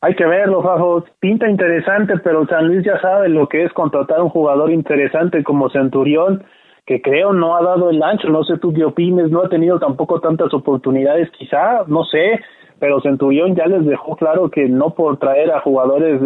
[0.00, 1.04] Hay que verlo, Fajo.
[1.18, 5.70] Pinta interesante, pero San Luis ya sabe lo que es contratar un jugador interesante como
[5.70, 6.44] Centurión,
[6.86, 8.28] que creo no ha dado el ancho.
[8.28, 12.40] No sé tú qué opines, no ha tenido tampoco tantas oportunidades, quizá, no sé,
[12.78, 16.20] pero Centurión ya les dejó claro que no por traer a jugadores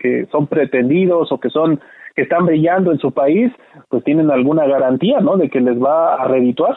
[0.00, 1.80] que son pretendidos o que son
[2.14, 3.50] que están brillando en su país,
[3.88, 5.36] pues tienen alguna garantía, ¿no?
[5.36, 6.76] De que les va a redituar.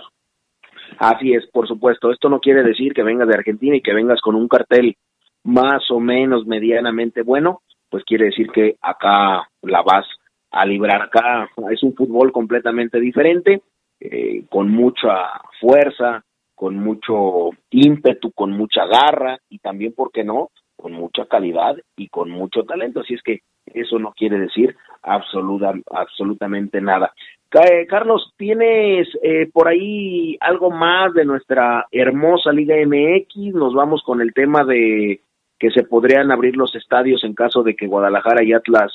[0.97, 2.11] Así es, por supuesto.
[2.11, 4.95] Esto no quiere decir que vengas de Argentina y que vengas con un cartel
[5.43, 10.05] más o menos medianamente bueno, pues quiere decir que acá la vas
[10.51, 11.03] a librar.
[11.03, 13.61] Acá es un fútbol completamente diferente,
[13.99, 15.11] eh, con mucha
[15.59, 16.23] fuerza,
[16.55, 22.09] con mucho ímpetu, con mucha garra y también, ¿por qué no?, con mucha calidad y
[22.09, 23.01] con mucho talento.
[23.01, 27.13] Así es que eso no quiere decir absoluta, absolutamente nada.
[27.53, 33.53] Eh, Carlos, ¿tienes eh, por ahí algo más de nuestra hermosa Liga MX?
[33.53, 35.21] Nos vamos con el tema de
[35.57, 38.91] que se podrían abrir los estadios en caso de que Guadalajara y Atlas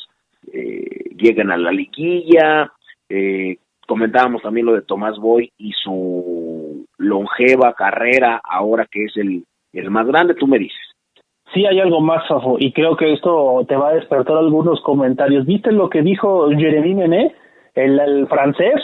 [0.52, 2.70] eh, lleguen a la liguilla.
[3.08, 9.44] Eh, comentábamos también lo de Tomás Boy y su longeva carrera ahora que es el,
[9.72, 10.78] el más grande, tú me dices.
[11.54, 15.46] Sí, hay algo más, Fafo, y creo que esto te va a despertar algunos comentarios.
[15.46, 17.34] ¿Viste lo que dijo Jeremy Mené?
[17.74, 18.80] El, francés,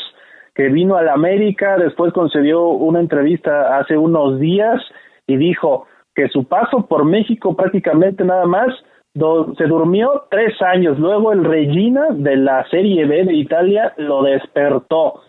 [0.54, 4.80] que vino a la América, después concedió una entrevista hace unos días
[5.26, 8.68] y dijo que su paso por México prácticamente nada más
[9.56, 15.20] se durmió tres años, luego el Regina de la Serie B de Italia lo despertó.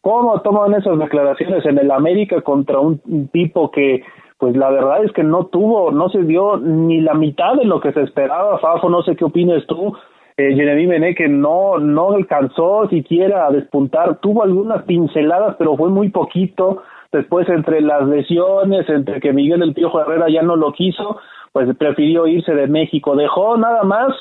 [0.00, 4.02] ¿Cómo toman esas declaraciones en el América contra un tipo que
[4.38, 7.80] pues la verdad es que no tuvo, no se dio ni la mitad de lo
[7.80, 9.96] que se esperaba, Fafo, no sé qué opinas tú,
[10.36, 16.10] eh, Genevieve que no, no alcanzó siquiera a despuntar, tuvo algunas pinceladas, pero fue muy
[16.10, 21.18] poquito, después entre las lesiones, entre que Miguel El Piojo Herrera ya no lo quiso,
[21.52, 24.12] pues prefirió irse de México, dejó nada más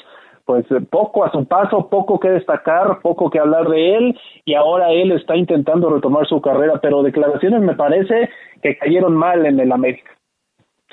[0.46, 4.92] pues poco a su paso, poco que destacar, poco que hablar de él y ahora
[4.92, 8.30] él está intentando retomar su carrera, pero declaraciones me parece
[8.62, 10.12] que cayeron mal en el América.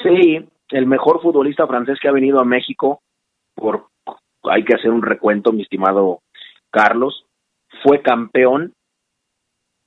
[0.03, 3.03] Sí, el mejor futbolista francés que ha venido a México,
[3.55, 3.92] por
[4.45, 6.21] hay que hacer un recuento, mi estimado
[6.71, 7.27] Carlos,
[7.83, 8.73] fue campeón,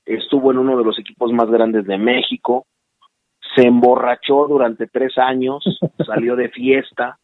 [0.04, 2.66] estuvo en uno de los equipos más grandes de México,
[3.54, 5.64] se emborrachó durante tres años,
[6.06, 7.18] salió de fiesta,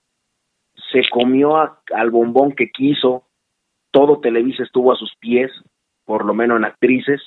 [0.92, 3.24] se comió al bombón que quiso,
[3.90, 5.50] todo Televisa estuvo a sus pies,
[6.04, 7.20] por lo menos en actrices,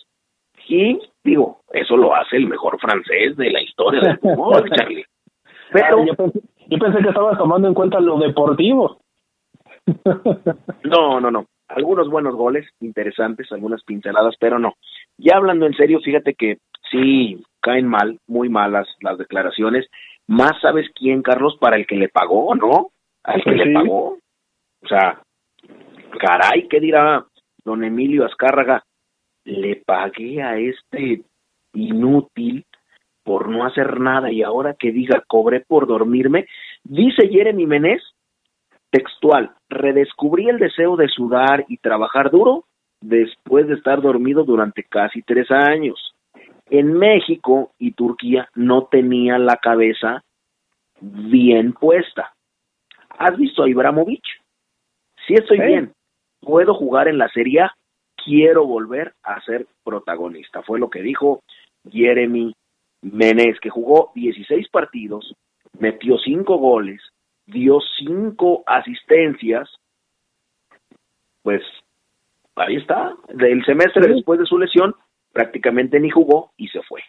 [0.68, 5.06] y digo, eso lo hace el mejor francés de la historia del fútbol, Charlie.
[5.72, 9.00] Pero ah, yo, pensé, yo pensé que estabas tomando en cuenta lo deportivo.
[10.84, 11.46] no, no, no.
[11.68, 14.76] Algunos buenos goles, interesantes, algunas pinceladas, pero no.
[15.18, 16.60] Ya hablando en serio, fíjate que
[16.92, 19.88] sí caen mal, muy malas las declaraciones.
[20.28, 22.92] Más sabes quién, Carlos, para el que le pagó, ¿no?
[23.26, 24.18] al que le pagó.
[24.84, 25.22] O sea,
[26.20, 27.26] caray, ¿qué dirá
[27.64, 28.84] don Emilio Azcárraga?
[29.44, 31.24] Le pagué a este
[31.74, 32.66] inútil
[33.24, 36.46] por no hacer nada y ahora que diga cobré por dormirme,
[36.84, 38.02] dice Jeremy Menés,
[38.96, 42.64] textual, redescubrí el deseo de sudar y trabajar duro
[43.02, 46.14] después de estar dormido durante casi tres años.
[46.70, 50.24] En México y Turquía no tenía la cabeza
[51.02, 52.34] bien puesta.
[53.18, 54.24] ¿Has visto a Ibrahimovic?
[55.28, 55.92] Si estoy bien,
[56.40, 57.76] puedo jugar en la Serie A,
[58.24, 60.62] quiero volver a ser protagonista.
[60.64, 61.42] Fue lo que dijo
[61.92, 62.56] Jeremy
[63.02, 65.36] Menez, que jugó 16 partidos,
[65.80, 67.02] metió 5 goles,
[67.48, 69.70] dio 5 asistencias.
[71.44, 71.62] Pues
[72.56, 73.14] ahí está.
[73.34, 74.96] Del semestre después de su lesión,
[75.32, 77.02] prácticamente ni jugó y se fue.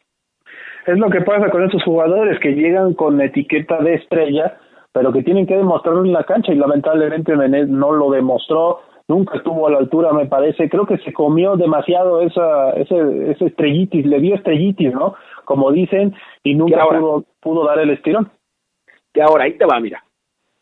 [0.87, 4.59] Es lo que pasa con estos jugadores que llegan con etiqueta de estrella
[4.97, 9.37] pero que tienen que demostrarlo en la cancha y lamentablemente Menez no lo demostró, nunca
[9.37, 14.07] estuvo a la altura me parece, creo que se comió demasiado esa, ese, ese estrellitis,
[14.07, 15.15] le dio estrellitis, ¿no?
[15.45, 18.31] Como dicen, y nunca pudo, pudo dar el estirón.
[19.13, 20.03] Y ahora, ahí te va, mira,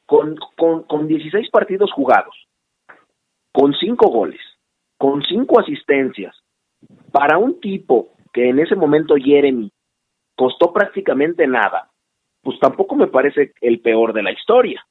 [0.07, 2.35] con, con, con 16 partidos jugados,
[3.53, 4.41] con 5 goles,
[4.99, 6.37] con 5 asistencias,
[7.13, 9.71] para un tipo que en ese momento Jeremy
[10.37, 11.89] costó prácticamente nada,
[12.43, 14.85] pues tampoco me parece el peor de la historia.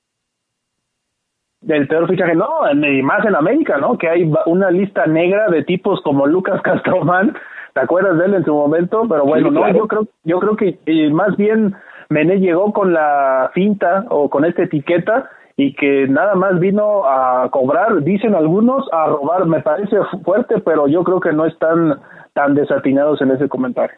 [1.62, 3.98] Del peor fichaje, no, y más en América, ¿no?
[3.98, 7.36] Que hay una lista negra de tipos como Lucas Castromán,
[7.74, 9.06] ¿te acuerdas de él en su momento?
[9.08, 11.76] Pero bueno, no, yo creo, yo creo que más bien
[12.14, 17.50] Mené llegó con la finta o con esta etiqueta y que nada más vino a
[17.50, 19.48] cobrar, dicen algunos, a robar.
[19.48, 22.00] Me parece fuerte, pero yo creo que no están
[22.34, 23.98] tan desatinados en ese comentario.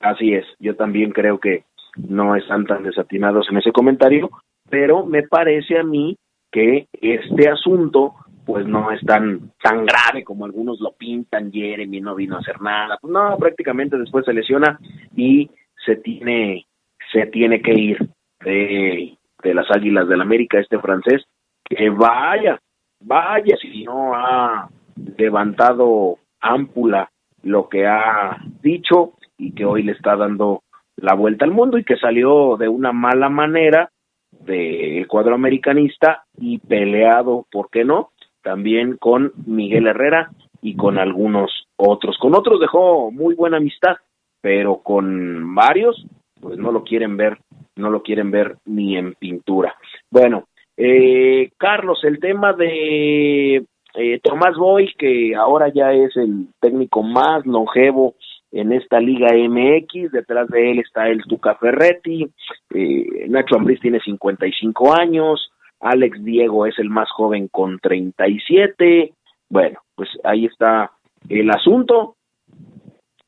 [0.00, 1.62] Así es, yo también creo que
[1.96, 4.28] no están tan desatinados en ese comentario,
[4.68, 6.16] pero me parece a mí
[6.50, 12.16] que este asunto pues no es tan tan grave como algunos lo pintan, Jeremy no
[12.16, 14.80] vino a hacer nada, pues no, prácticamente después se lesiona
[15.14, 15.48] y
[15.84, 16.66] se tiene
[17.12, 17.98] se tiene que ir
[18.40, 21.24] de, de las Águilas del América este francés,
[21.64, 22.60] que vaya,
[23.00, 24.68] vaya si no ha
[25.16, 27.10] levantado ámpula
[27.42, 30.62] lo que ha dicho y que hoy le está dando
[30.96, 33.90] la vuelta al mundo y que salió de una mala manera
[34.30, 38.10] del cuadro americanista y peleado, ¿por qué no?
[38.42, 40.30] También con Miguel Herrera
[40.62, 42.16] y con algunos otros.
[42.18, 43.96] Con otros dejó muy buena amistad,
[44.40, 46.06] pero con varios,
[46.40, 47.38] pues no lo quieren ver,
[47.76, 49.74] no lo quieren ver ni en pintura.
[50.10, 53.64] Bueno, eh, Carlos, el tema de
[53.94, 58.14] eh, Tomás Boy, que ahora ya es el técnico más longevo
[58.52, 62.28] en esta Liga MX, detrás de él está el Tuca Ferretti,
[62.74, 69.12] eh, Nacho Ambriz tiene 55 años, Alex Diego es el más joven con 37,
[69.48, 70.92] bueno, pues ahí está
[71.28, 72.16] el asunto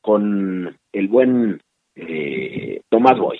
[0.01, 1.59] con el buen
[2.07, 3.39] eh, Tomás Boy.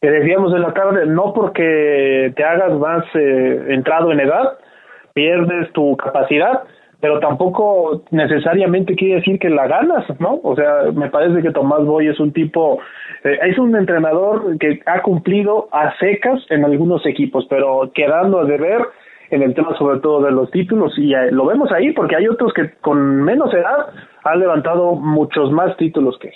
[0.00, 4.58] Que decíamos en la tarde, no porque te hagas más eh, entrado en edad,
[5.14, 6.64] pierdes tu capacidad,
[7.00, 10.40] pero tampoco necesariamente quiere decir que la ganas, ¿no?
[10.42, 12.80] O sea, me parece que Tomás Boy es un tipo,
[13.24, 18.44] eh, es un entrenador que ha cumplido a secas en algunos equipos, pero quedando a
[18.44, 18.80] deber
[19.30, 22.28] en el tema sobre todo de los títulos y eh, lo vemos ahí porque hay
[22.28, 23.88] otros que con menos edad
[24.22, 26.34] han levantado muchos más títulos que él.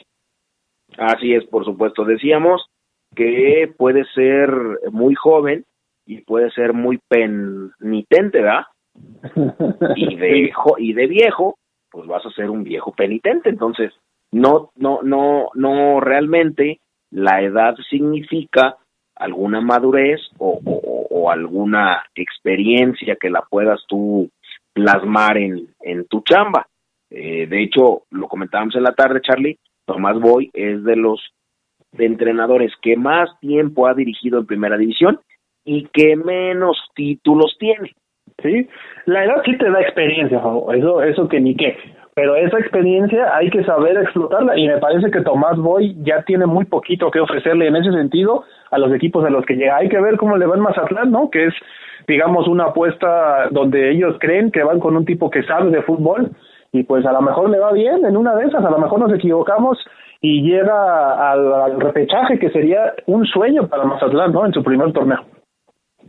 [0.99, 2.05] Así es, por supuesto.
[2.05, 2.67] Decíamos
[3.15, 4.51] que puede ser
[4.91, 5.65] muy joven
[6.05, 8.65] y puede ser muy penitente, ¿verdad?
[9.97, 11.59] y de y de viejo
[11.91, 13.93] pues vas a ser un viejo penitente entonces
[14.33, 16.81] no no no no realmente
[17.11, 18.77] la edad significa
[19.17, 24.31] alguna madurez o, o, alguna experiencia que la puedas tú
[24.73, 26.67] plasmar en, en tu chamba
[27.11, 29.59] eh, de hecho lo comentábamos en la tarde Charlie
[29.89, 31.21] Tomás Boy es de los
[31.99, 35.19] entrenadores que más tiempo ha dirigido en primera división
[35.65, 37.93] y que menos títulos tiene
[38.43, 38.69] Sí,
[39.07, 41.77] la edad sí te da experiencia, eso, eso que ni qué.
[42.15, 46.47] Pero esa experiencia hay que saber explotarla y me parece que Tomás Boy ya tiene
[46.47, 49.77] muy poquito que ofrecerle en ese sentido a los equipos a los que llega.
[49.77, 51.31] Hay que ver cómo le va en Mazatlán, ¿no?
[51.31, 51.55] Que es,
[52.07, 56.31] digamos, una apuesta donde ellos creen que van con un tipo que sabe de fútbol
[56.73, 59.01] y pues a lo mejor le va bien en una de esas, a lo mejor
[59.01, 59.79] nos equivocamos
[60.21, 64.47] y llega al, repechaje que sería un sueño para Mazatlán, ¿no?
[64.47, 65.25] En su primer torneo.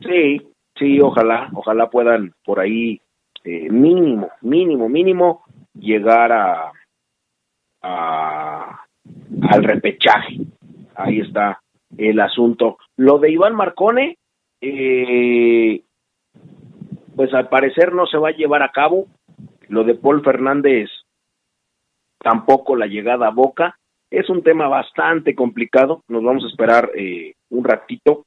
[0.02, 0.42] Sí,
[0.76, 3.00] sí, ojalá, ojalá puedan por ahí
[3.44, 5.44] eh, mínimo, mínimo, mínimo
[5.74, 6.72] llegar a,
[7.84, 8.80] a
[9.50, 10.38] al repechaje.
[10.96, 11.60] Ahí está
[11.98, 12.78] el asunto.
[12.98, 14.18] Lo de Iván Marcone,
[14.62, 15.82] eh,
[17.16, 19.08] pues al parecer no se va a llevar a cabo.
[19.70, 20.90] Lo de Paul Fernández,
[22.18, 23.78] tampoco la llegada a Boca.
[24.12, 26.04] Es un tema bastante complicado.
[26.08, 28.26] Nos vamos a esperar eh, un ratito,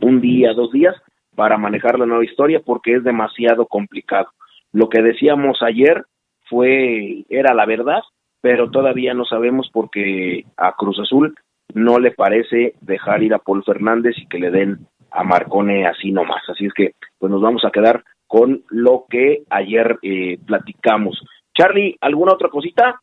[0.00, 0.94] un día, dos días,
[1.34, 4.28] para manejar la nueva historia porque es demasiado complicado.
[4.72, 6.04] Lo que decíamos ayer
[6.48, 8.02] fue era la verdad,
[8.40, 11.34] pero todavía no sabemos porque a Cruz Azul
[11.74, 16.12] no le parece dejar ir a Paul Fernández y que le den a Marcone así
[16.12, 16.42] nomás.
[16.48, 21.20] Así es que pues nos vamos a quedar con lo que ayer eh, platicamos.
[21.54, 23.00] Charlie, ¿alguna otra cosita?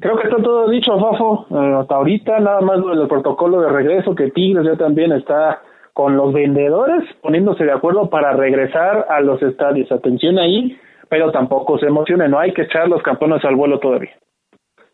[0.00, 1.46] Creo que está todo dicho, Fafo.
[1.50, 5.60] Eh, hasta ahorita nada más lo del protocolo de regreso que Tigres ya también está
[5.92, 9.92] con los vendedores poniéndose de acuerdo para regresar a los estadios.
[9.92, 10.76] Atención ahí,
[11.08, 14.12] pero tampoco se emocionen, no hay que echar los campeones al vuelo todavía.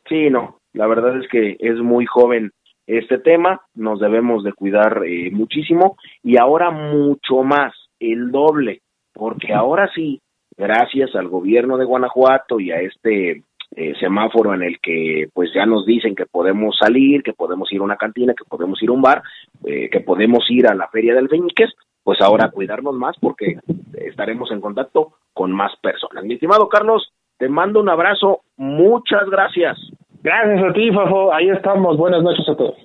[0.07, 2.51] Sí, no, la verdad es que es muy joven
[2.87, 8.83] este tema, nos debemos de cuidar eh, muchísimo y ahora mucho más, el doble,
[9.21, 10.19] porque ahora sí,
[10.57, 13.43] gracias al gobierno de Guanajuato y a este
[13.77, 17.81] eh, semáforo en el que pues ya nos dicen que podemos salir, que podemos ir
[17.81, 19.23] a una cantina, que podemos ir a un bar,
[19.67, 21.69] eh, que podemos ir a la feria del Feñiques,
[22.03, 23.59] pues ahora cuidarnos más porque
[23.93, 26.25] estaremos en contacto con más personas.
[26.25, 29.77] Mi estimado Carlos, te mando un abrazo, muchas gracias.
[30.23, 32.79] Gracias a ti, Fafo, ahí estamos, buenas noches a todos.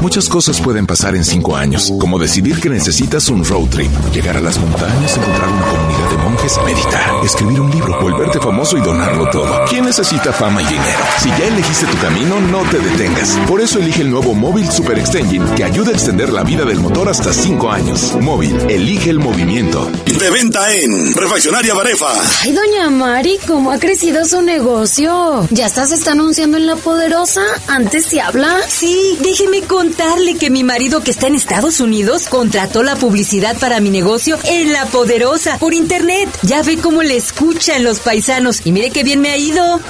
[0.00, 4.36] Muchas cosas pueden pasar en cinco años, como decidir que necesitas un road trip, llegar
[4.36, 8.80] a las montañas, encontrar una comunidad de monjes, meditar, escribir un libro, volverte famoso y
[8.80, 9.64] donarlo todo.
[9.68, 11.00] ¿Quién necesita fama y dinero?
[11.18, 13.36] Si ya elegiste tu camino, no te detengas.
[13.48, 16.78] Por eso elige el nuevo Móvil Super Extension, que ayuda a extender la vida del
[16.78, 18.16] motor hasta cinco años.
[18.20, 19.90] Móvil, elige el movimiento.
[20.06, 22.12] De venta en Refaccionaria Barefa.
[22.44, 25.48] Ay, doña Mari, ¿cómo ha crecido su negocio?
[25.50, 27.42] ¿Ya estás está anunciando en La Poderosa?
[27.66, 28.58] ¿Antes se habla?
[28.68, 33.58] Sí, déjeme con contarle que mi marido que está en Estados Unidos contrató la publicidad
[33.58, 36.28] para mi negocio en La Poderosa por internet.
[36.42, 39.80] Ya ve cómo le escuchan los paisanos y mire qué bien me ha ido.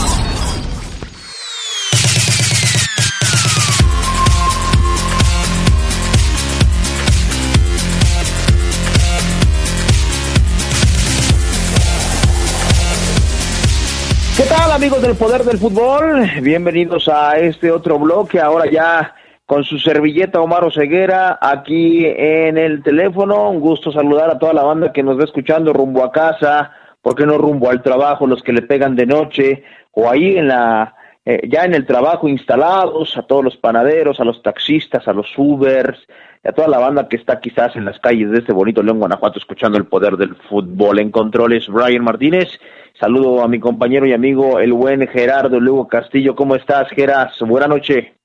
[14.37, 16.29] ¿Qué tal amigos del Poder del Fútbol?
[16.43, 19.15] Bienvenidos a este otro bloque, ahora ya
[19.47, 23.51] con su servilleta Omar Oseguera aquí en el teléfono.
[23.51, 27.15] Un gusto saludar a toda la banda que nos va escuchando rumbo a casa, ¿por
[27.15, 30.95] qué no rumbo al trabajo, los que le pegan de noche o ahí en la
[31.29, 35.27] eh, ya en el trabajo instalados, a todos los panaderos, a los taxistas, a los
[35.37, 35.99] Ubers,
[36.45, 39.41] a toda la banda que está quizás en las calles de este bonito León, Guanajuato,
[39.41, 41.01] escuchando el poder del fútbol.
[41.01, 42.61] En controles, Brian Martínez.
[43.01, 46.37] Saludo a mi compañero y amigo, el buen Gerardo Lugo Castillo.
[46.37, 47.37] ¿Cómo estás, Geras?
[47.41, 48.16] Buenas noches.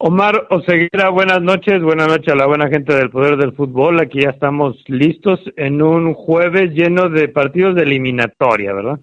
[0.00, 3.98] Omar Oseguera, buenas noches, buenas noches a la buena gente del Poder del Fútbol.
[3.98, 9.00] Aquí ya estamos listos en un jueves lleno de partidos de eliminatoria, ¿verdad?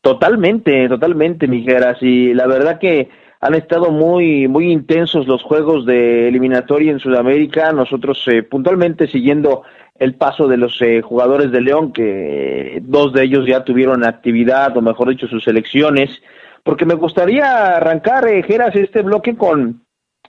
[0.00, 1.98] Totalmente, totalmente, Mijeras.
[2.00, 3.10] Y la verdad que
[3.42, 7.70] han estado muy, muy intensos los juegos de eliminatoria en Sudamérica.
[7.72, 9.62] Nosotros eh, puntualmente siguiendo
[9.98, 14.74] el paso de los eh, jugadores de León, que dos de ellos ya tuvieron actividad,
[14.74, 16.22] o mejor dicho, sus selecciones.
[16.64, 19.81] Porque me gustaría arrancar, eh, Geras, este bloque con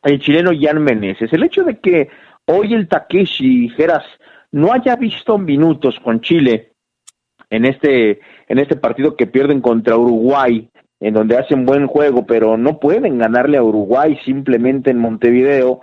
[0.04, 1.32] el chileno Jan Meneses.
[1.34, 2.10] El hecho de que
[2.46, 4.04] hoy el Takeshi Geras
[4.52, 6.74] no haya visto minutos con Chile
[7.50, 12.58] en este, en este partido que pierden contra Uruguay, en donde hacen buen juego, pero
[12.58, 15.82] no pueden ganarle a Uruguay simplemente en Montevideo,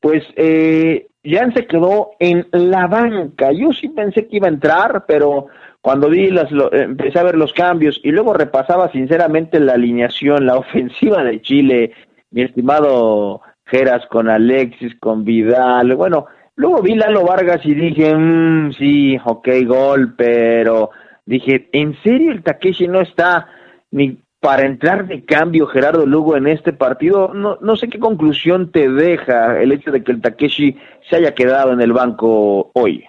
[0.00, 3.52] pues eh, Jan se quedó en la banca.
[3.52, 5.46] Yo sí pensé que iba a entrar, pero
[5.80, 10.46] cuando vi las, lo, empecé a ver los cambios y luego repasaba sinceramente la alineación,
[10.46, 11.92] la ofensiva de Chile,
[12.30, 13.40] mi estimado
[13.70, 19.48] Geras con Alexis, con Vidal, bueno, luego vi Lalo Vargas y dije, mmm, sí, ok,
[19.66, 20.90] gol, pero
[21.26, 23.48] dije, ¿en serio el Takeshi no está
[23.90, 27.32] ni para entrar de cambio Gerardo Lugo en este partido?
[27.34, 30.76] No, no sé qué conclusión te deja el hecho de que el Takeshi
[31.08, 33.04] se haya quedado en el banco hoy.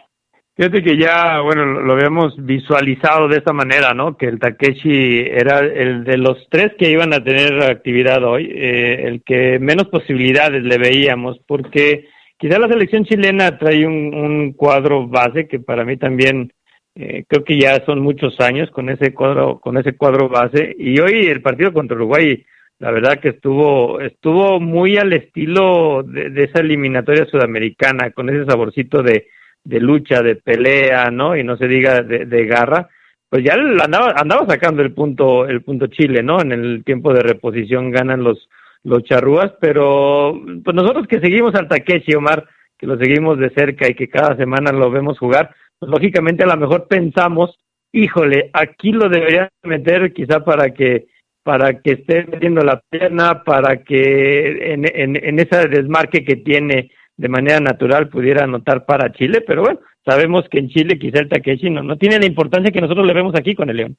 [0.59, 4.17] Fíjate que ya, bueno, lo habíamos visualizado de esta manera, ¿no?
[4.17, 9.07] Que el Takeshi era el de los tres que iban a tener actividad hoy, eh,
[9.07, 15.07] el que menos posibilidades le veíamos, porque quizá la selección chilena trae un, un cuadro
[15.07, 16.51] base que para mí también
[16.93, 20.99] eh, creo que ya son muchos años con ese cuadro, con ese cuadro base, y
[20.99, 22.45] hoy el partido contra Uruguay,
[22.79, 28.43] la verdad que estuvo, estuvo muy al estilo de, de esa eliminatoria sudamericana, con ese
[28.43, 29.27] saborcito de
[29.63, 31.35] de lucha, de pelea, ¿no?
[31.35, 32.89] Y no se diga de, de garra,
[33.29, 36.41] pues ya andaba, andaba sacando el punto, el punto Chile, ¿no?
[36.41, 38.49] En el tiempo de reposición ganan los,
[38.83, 40.33] los charrúas, pero
[40.63, 42.47] pues nosotros que seguimos al Takeshi, Omar,
[42.77, 46.47] que lo seguimos de cerca y que cada semana lo vemos jugar, pues lógicamente a
[46.47, 47.59] lo mejor pensamos,
[47.91, 51.07] híjole, aquí lo debería meter quizá para que
[51.43, 56.91] para que esté metiendo la pierna, para que en, en, en ese desmarque que tiene
[57.19, 61.27] de manera natural pudiera anotar para Chile, pero bueno, sabemos que en Chile quizá el
[61.27, 63.97] Takeshi no, no tiene la importancia que nosotros le vemos aquí con el León.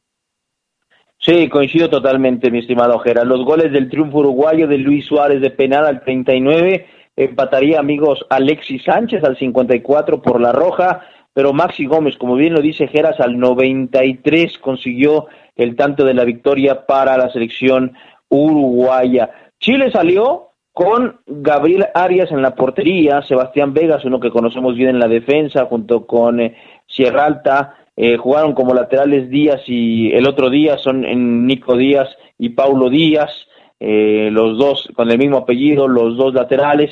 [1.19, 3.25] Sí, coincido totalmente, mi estimado Ojera.
[3.25, 8.85] Los goles del triunfo uruguayo de Luis Suárez de penal al 39, empataría, amigos, Alexis
[8.85, 11.03] Sánchez al 54 por la roja,
[11.35, 16.25] pero Maxi Gómez, como bien lo dice Geras, al 93 consiguió el tanto de la
[16.25, 17.93] victoria para la selección
[18.31, 19.31] uruguaya.
[19.59, 24.99] Chile salió con Gabriel Arias en la portería, Sebastián Vegas, uno que conocemos bien en
[24.99, 26.57] la defensa, junto con eh,
[26.87, 32.09] Sierra Alta, eh, jugaron como laterales Díaz y el otro día son en Nico Díaz
[32.39, 33.31] y Paulo Díaz,
[33.79, 36.91] eh, los dos con el mismo apellido, los dos laterales.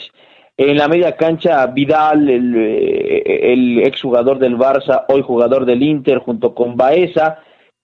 [0.56, 6.52] En la media cancha, Vidal, el, el exjugador del Barça, hoy jugador del Inter, junto
[6.52, 7.38] con Baeza.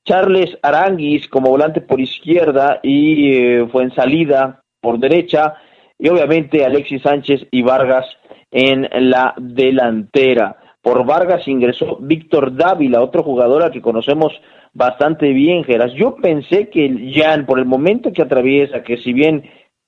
[0.05, 5.55] Charles Aranguis como volante por izquierda y eh, fue en salida por derecha
[6.05, 8.05] y obviamente Alexis Sánchez y Vargas
[8.51, 10.55] en la delantera.
[10.83, 14.39] Por Vargas ingresó Víctor Dávila, otro jugador al que conocemos
[14.75, 15.95] bastante bien, Geras.
[15.95, 19.45] Yo pensé que Jan, por el momento que atraviesa, que si bien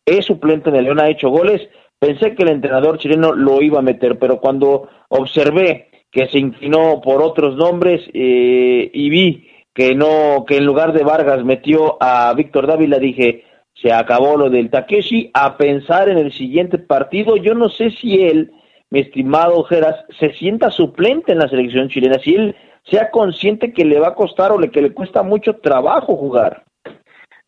[0.07, 3.83] es suplente de León, ha hecho goles, pensé que el entrenador chileno lo iba a
[3.83, 10.47] meter, pero cuando observé que se inclinó por otros nombres eh, y vi que no,
[10.49, 13.45] que en lugar de Vargas metió a Víctor Dávila, dije,
[13.81, 17.37] se acabó lo del Takeshi, a pensar en el siguiente partido.
[17.37, 18.51] Yo no sé si él,
[18.91, 23.85] mi estimado Geras, se sienta suplente en la selección chilena, si él sea consciente que
[23.85, 26.65] le va a costar o que le cuesta mucho trabajo jugar.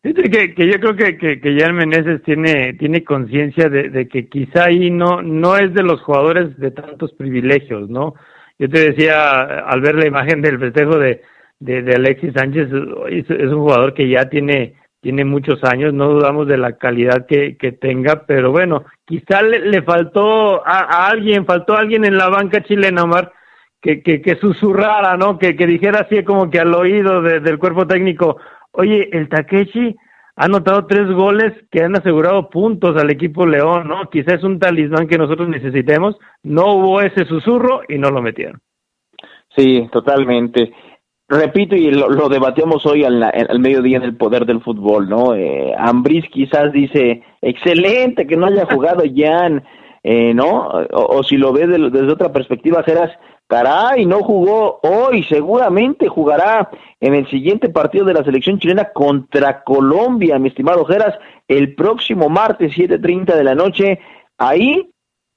[0.01, 4.29] Que, que yo creo que, que, que Jan Meneses tiene, tiene conciencia de, de, que
[4.29, 8.13] quizá ahí no, no es de los jugadores de tantos privilegios, ¿no?
[8.57, 11.21] Yo te decía, al ver la imagen del festejo de,
[11.59, 12.69] de, Alexis Sánchez,
[13.09, 17.57] es, un jugador que ya tiene, tiene muchos años, no dudamos de la calidad que,
[17.57, 22.29] que tenga, pero bueno, quizá le, le faltó a, a, alguien, faltó alguien en la
[22.29, 23.31] banca chilena, Omar,
[23.81, 25.39] que, que, que susurrara, ¿no?
[25.39, 28.37] Que, que dijera así como que al oído de, del cuerpo técnico,
[28.71, 29.95] Oye, el Takeshi
[30.35, 34.09] ha anotado tres goles que han asegurado puntos al equipo León, ¿no?
[34.09, 36.17] Quizás es un talismán que nosotros necesitemos.
[36.43, 38.61] No hubo ese susurro y no lo metieron.
[39.55, 40.71] Sí, totalmente.
[41.29, 45.35] Repito, y lo, lo debatimos hoy al, al, mediodía en el poder del fútbol, ¿no?
[45.35, 49.63] Eh, Ambris quizás dice, excelente que no haya jugado Jan,
[50.03, 50.67] eh, ¿no?
[50.91, 53.11] O, o, si lo ves de, desde otra perspectiva, Geras,
[53.47, 56.69] Caray, no jugó hoy, seguramente jugará
[56.99, 61.17] en el siguiente partido de la selección chilena contra Colombia, mi estimado Geras,
[61.47, 63.99] el próximo martes 7.30 de la noche.
[64.37, 64.89] Ahí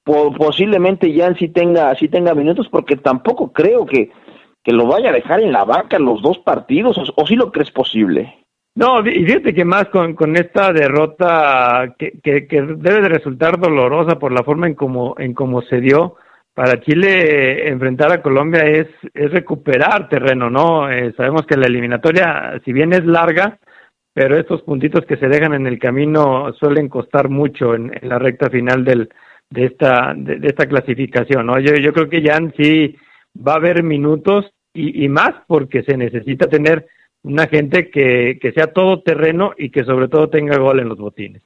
[0.04, 4.10] po posiblemente ya sí tenga, sí tenga minutos porque tampoco creo que,
[4.62, 7.70] que lo vaya a dejar en la banca los dos partidos, o, sí lo crees
[7.70, 8.38] posible.
[8.74, 14.18] No, y fíjate que más con, con esta derrota que, que, debe de resultar dolorosa
[14.18, 16.16] por la forma en cómo en cómo se dio,
[16.54, 20.90] para Chile enfrentar a Colombia es, es recuperar terreno, ¿no?
[20.90, 23.58] Eh, sabemos que la eliminatoria, si bien es larga,
[24.14, 28.50] pero estos puntitos que se dejan en el camino suelen costar mucho en, la recta
[28.50, 29.08] final del,
[29.50, 31.58] de, esta, de, de, esta clasificación, ¿no?
[31.58, 32.96] Yo, yo creo que ya sí
[33.36, 36.86] va a haber minutos y, más porque se necesita tener
[37.22, 40.98] una gente que, que sea todo terreno y que sobre todo tenga gol en los
[40.98, 41.42] botines.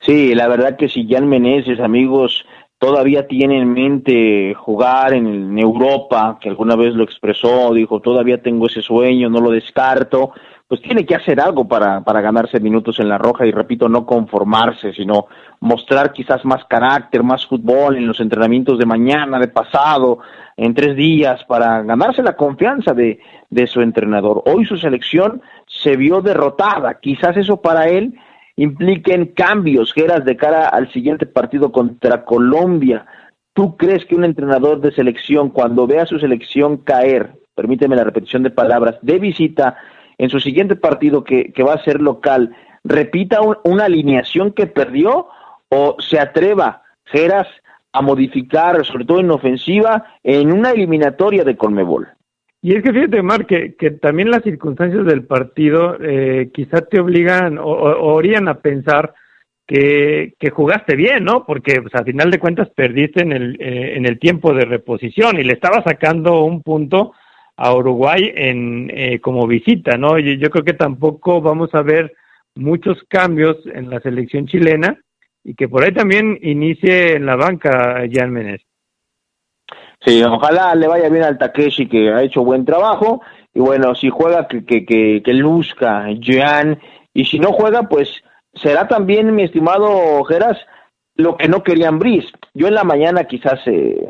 [0.00, 2.44] Sí, la verdad que si Jan Meneses, amigos,
[2.78, 8.42] todavía tiene en mente jugar en, en, Europa, que alguna vez lo expresó, dijo, todavía
[8.42, 10.32] tengo ese sueño, no lo descarto,
[10.68, 14.04] pues tiene que hacer algo para, para ganarse minutos en la roja y repito, no
[14.04, 15.26] conformarse, sino
[15.60, 20.18] mostrar quizás más carácter, más fútbol en los entrenamientos de mañana, de pasado,
[20.56, 24.42] en tres días, para ganarse la confianza de, de su entrenador.
[24.46, 28.14] Hoy su selección se vio derrotada, quizás eso para él
[28.56, 33.04] impliquen cambios, Geras, de cara al siguiente partido contra Colombia.
[33.52, 38.42] ¿Tú crees que un entrenador de selección, cuando vea su selección caer, permíteme la repetición
[38.42, 39.76] de palabras, de visita
[40.18, 42.54] en su siguiente partido que, que va a ser local,
[42.84, 45.28] repita un, una alineación que perdió
[45.68, 47.48] o se atreva, Geras,
[47.92, 52.08] a modificar, sobre todo en ofensiva, en una eliminatoria de Colmebol?
[52.62, 57.58] Y es que fíjate, Mar, que, también las circunstancias del partido eh, quizá te obligan
[57.58, 59.14] o, o, orían a pensar
[59.66, 61.44] que, jugaste bien, ¿no?
[61.44, 65.38] Porque pues, al final de cuentas perdiste en el, eh, en el tiempo de reposición
[65.38, 67.12] y le estaba sacando un punto
[67.56, 70.18] a Uruguay en eh, como visita, ¿no?
[70.18, 72.14] Yo, yo creo que tampoco vamos a ver
[72.54, 74.98] muchos cambios en la selección chilena
[75.46, 78.62] y que por ahí también inicie en la banca Jan Menes.
[80.04, 83.22] Sí, ojalá le vaya bien al Takeshi que ha hecho buen trabajo
[83.54, 86.80] y bueno, si juega que, que, que, luzca Jean
[87.14, 88.24] y si no juega pues
[88.54, 90.58] será también mi estimado Geras
[91.14, 92.26] lo que no quería Ambris.
[92.52, 94.04] Yo en la mañana quizás eh,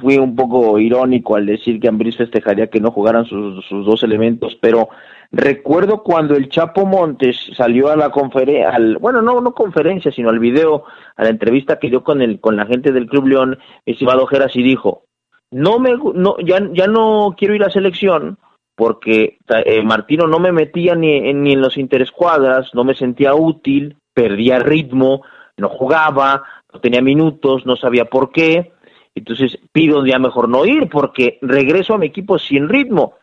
[0.00, 4.58] fui un poco irónico al decir que Ambris festejaría que no jugaran sus dos elementos,
[4.60, 4.88] pero
[5.32, 10.38] recuerdo cuando el Chapo Montes salió a la conferencia, bueno, no, no conferencia, sino al
[10.38, 10.84] video,
[11.16, 14.56] a la entrevista que dio con el, con la gente del Club León, estimado Geras,
[14.56, 15.04] y dijo,
[15.50, 18.38] no me no ya ya no quiero ir a selección
[18.76, 23.34] porque eh, Martino no me metía ni, en, ni en los interescuadras, no me sentía
[23.34, 25.22] útil, perdía ritmo,
[25.58, 28.72] no jugaba, no tenía minutos, no sabía por qué.
[29.14, 33.16] Entonces pido ya mejor no ir porque regreso a mi equipo sin ritmo.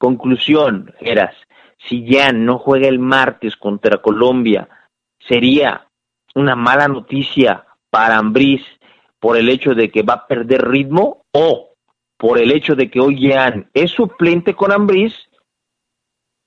[0.00, 1.34] Conclusión, Eras,
[1.76, 4.66] si ya no juega el martes contra Colombia,
[5.18, 5.88] sería
[6.34, 8.62] una mala noticia para Ambriz
[9.18, 11.74] por el hecho de que va a perder ritmo o
[12.16, 15.12] por el hecho de que hoy Jean es suplente con Ambriz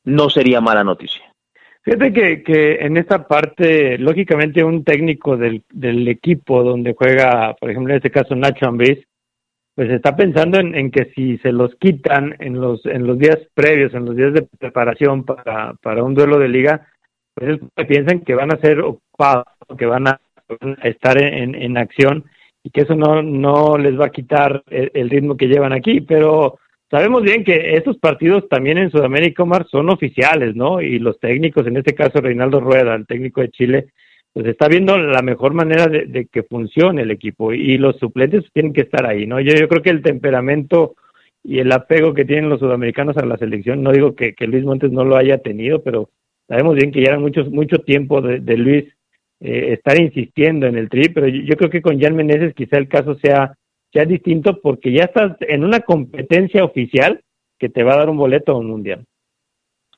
[0.03, 1.21] no sería mala noticia.
[1.83, 7.69] Fíjate que, que en esta parte, lógicamente, un técnico del, del equipo donde juega, por
[7.69, 9.05] ejemplo, en este caso Nacho Ambriz,
[9.75, 13.93] pues está pensando en, que si se los quitan en los en los días previos,
[13.93, 16.87] en los días de preparación para, para un duelo de liga,
[17.33, 19.45] pues piensan que van a ser ocupados,
[19.77, 20.19] que van a,
[20.83, 22.25] estar en, en, acción
[22.63, 26.01] y que eso no, no les va a quitar el, el, ritmo que llevan aquí,
[26.01, 26.59] pero
[26.91, 30.79] sabemos bien que estos partidos también en Sudamérica, Omar, son oficiales, ¿no?
[30.81, 33.87] Y los técnicos, en este caso Reinaldo Rueda, el técnico de Chile,
[34.33, 38.73] pues está viendo la mejor manera de, que funcione el equipo y los suplentes tienen
[38.73, 39.39] que estar ahí, ¿no?
[39.39, 40.95] Yo, yo creo que el temperamento
[41.43, 44.91] y el apego que tienen los sudamericanos a la selección, no digo que, Luis Montes
[44.91, 46.09] no lo haya tenido, pero
[46.47, 48.85] sabemos bien que ya era mucho, mucho tiempo de, Luis
[49.39, 52.77] eh, estar insistiendo en el tri, pero yo, yo, creo que con Jan Meneses quizá
[52.77, 53.55] el caso sea,
[53.91, 57.21] sea distinto porque ya estás en una competencia oficial
[57.59, 59.05] que te va a dar un boleto a un mundial.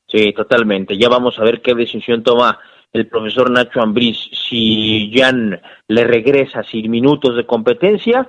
[0.07, 0.97] Sí, totalmente.
[0.97, 2.59] Ya vamos a ver qué decisión toma
[2.95, 8.25] el profesor Nacho Ambriz, si Jan le regresa sin minutos de competencia,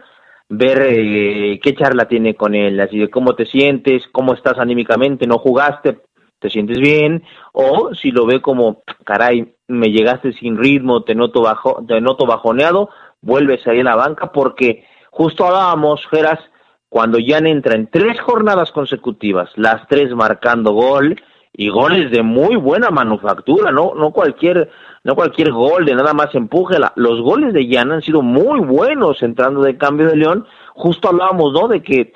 [0.49, 5.29] ver eh, qué charla tiene con él, así de cómo te sientes, cómo estás anímicamente,
[5.29, 6.01] no jugaste,
[6.41, 11.43] te sientes bien, o si lo ve como, caray, me llegaste sin ritmo, te noto,
[11.43, 12.91] bajo, te noto bajoneado,
[13.21, 16.41] vuelves ahí a la banca, porque justo hablábamos, Geras,
[16.89, 21.15] cuando Jan entra en tres jornadas consecutivas, las tres marcando gol,
[21.59, 24.71] y goles de muy buena manufactura, no no cualquier
[25.05, 29.23] no cualquier gol de nada más empuje, los goles de Jan han sido muy buenos
[29.23, 31.69] entrando de cambio de León, justo hablábamos, ¿no?
[31.69, 32.13] de que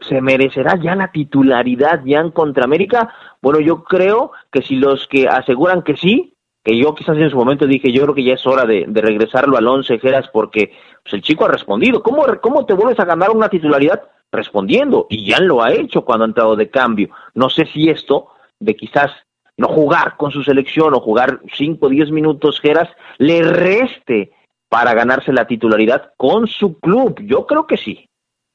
[0.00, 3.14] se merecerá ya la titularidad Jan contra América.
[3.40, 6.34] Bueno, yo creo que si los que aseguran que sí,
[6.64, 9.00] que yo quizás en su momento dije, yo creo que ya es hora de, de
[9.00, 10.72] regresarlo al once Geras porque
[11.02, 12.02] pues, el chico ha respondido.
[12.02, 14.02] ¿Cómo, ¿Cómo te vuelves a ganar una titularidad?
[14.30, 17.10] Respondiendo, y Jan lo ha hecho cuando ha entrado de cambio.
[17.34, 18.31] No sé si esto
[18.62, 19.10] de quizás
[19.56, 22.88] no jugar con su selección o jugar 5 o 10 minutos, Geras,
[23.18, 24.32] le reste
[24.68, 27.20] para ganarse la titularidad con su club.
[27.24, 28.08] Yo creo que sí.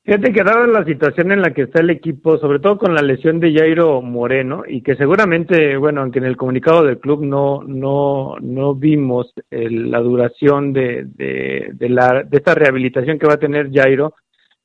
[0.04, 3.02] Fíjate que dada la situación en la que está el equipo, sobre todo con la
[3.02, 7.62] lesión de Jairo Moreno, y que seguramente, bueno, aunque en el comunicado del club no,
[7.64, 13.34] no, no vimos el, la duración de, de, de, la, de esta rehabilitación que va
[13.34, 14.16] a tener Jairo,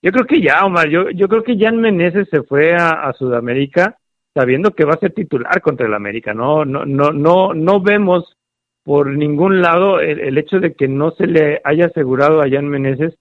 [0.00, 3.98] yo creo que ya, Omar, yo, yo creo que Jan Meneses se fue a Sudamérica
[4.34, 6.34] sabiendo que va a ser titular contra el América.
[6.34, 8.36] No, no, no, no, no vemos
[8.84, 13.14] por ningún lado el, hecho de que no se le haya asegurado a Jan Meneses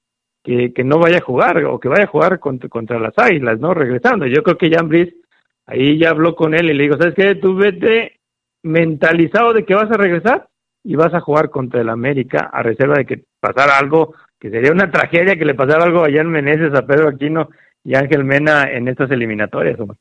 [0.43, 3.73] que, no vaya a jugar o que vaya a jugar contra, contra las Águilas, ¿no?
[3.75, 4.25] Regresando.
[4.25, 5.15] Yo creo que Jan Brice
[5.67, 7.35] ahí ya habló con él y le dijo, ¿sabes qué?
[7.35, 8.19] Tú vete
[8.63, 10.47] mentalizado de que vas a regresar
[10.83, 14.71] y vas a jugar contra el América a reserva de que pasara algo, que sería
[14.71, 17.49] una tragedia que le pasara algo a Jan Meneses, a Pedro Aquino
[17.83, 19.79] y Ángel Mena en estas eliminatorias.
[19.79, 19.97] Hombre.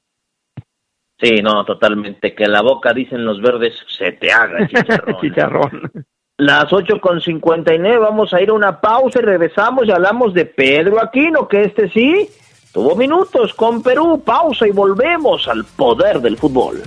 [1.21, 2.35] Sí, no, totalmente.
[2.35, 5.17] Que la boca, dicen los verdes, se te haga chicharrón.
[5.21, 5.93] chicharrón.
[6.39, 9.91] Las ocho con cincuenta y nueve, vamos a ir a una pausa y regresamos y
[9.91, 12.31] hablamos de Pedro Aquino, que este sí
[12.73, 14.23] tuvo minutos con Perú.
[14.25, 16.81] Pausa y volvemos al poder del fútbol.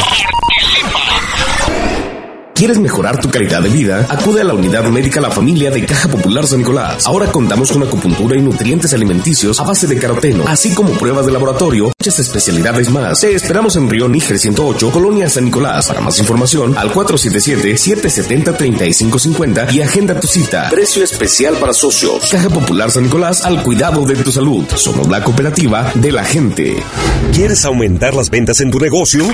[2.61, 4.06] ¿Quieres mejorar tu calidad de vida?
[4.11, 7.06] Acude a la unidad médica La Familia de Caja Popular San Nicolás.
[7.06, 11.32] Ahora contamos con acupuntura y nutrientes alimenticios a base de caroteno, así como pruebas de
[11.32, 13.22] laboratorio, muchas especialidades más.
[13.22, 15.86] Te esperamos en Río Níger 108, Colonia San Nicolás.
[15.86, 20.68] Para más información, al 477-770-3550 y agenda tu cita.
[20.68, 22.28] Precio especial para socios.
[22.30, 24.66] Caja Popular San Nicolás al cuidado de tu salud.
[24.74, 26.76] Somos la cooperativa de la gente.
[27.32, 29.24] ¿Quieres aumentar las ventas en tu negocio?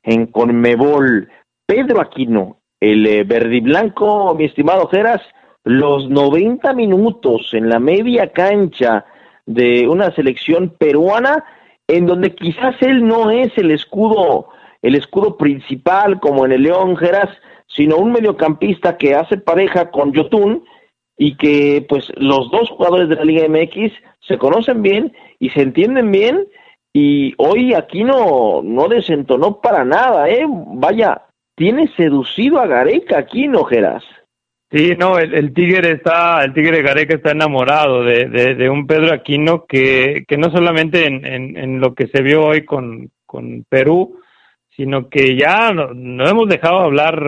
[0.04, 1.30] en Conmebol.
[1.66, 5.22] Pedro Aquino, el eh, verdiblanco, mi estimado Geras,
[5.64, 9.06] los 90 minutos en la media cancha
[9.46, 11.44] de una selección peruana
[11.88, 14.50] en donde quizás él no es el escudo
[14.82, 17.30] el escudo principal como en el León Geras,
[17.68, 20.64] sino un mediocampista que hace pareja con Yotun
[21.18, 23.92] y que pues los dos jugadores de la Liga MX
[24.22, 26.48] se conocen bien y se entienden bien
[26.94, 30.46] y hoy aquí no, no desentonó para nada, ¿eh?
[30.48, 31.24] Vaya,
[31.56, 34.04] tiene seducido a Gareca aquí, ¿no, Geras?
[34.72, 39.66] Sí, no, el, Tigre está, el Tigre Gareca está enamorado de, de, un Pedro Aquino
[39.66, 41.26] que, que no solamente en,
[41.58, 44.20] en, lo que se vio hoy con, con Perú,
[44.70, 47.20] sino que ya no, hemos dejado hablar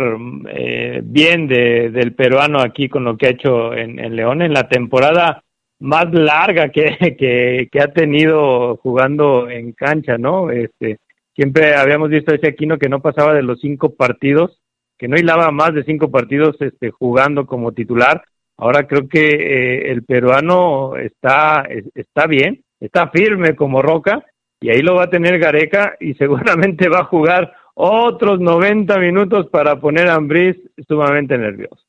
[0.49, 4.53] eh, bien de, del peruano aquí con lo que ha hecho en, en León en
[4.53, 5.43] la temporada
[5.79, 10.51] más larga que, que, que, ha tenido jugando en cancha, ¿no?
[10.51, 10.99] Este,
[11.35, 14.60] siempre habíamos visto ese Aquino que no pasaba de los cinco partidos
[15.01, 18.23] que no hilaba más de cinco partidos este, jugando como titular.
[18.55, 24.23] Ahora creo que eh, el peruano está, está bien, está firme como roca
[24.59, 29.47] y ahí lo va a tener Gareca y seguramente va a jugar otros 90 minutos
[29.47, 30.55] para poner a Ambriz
[30.87, 31.83] sumamente nervioso.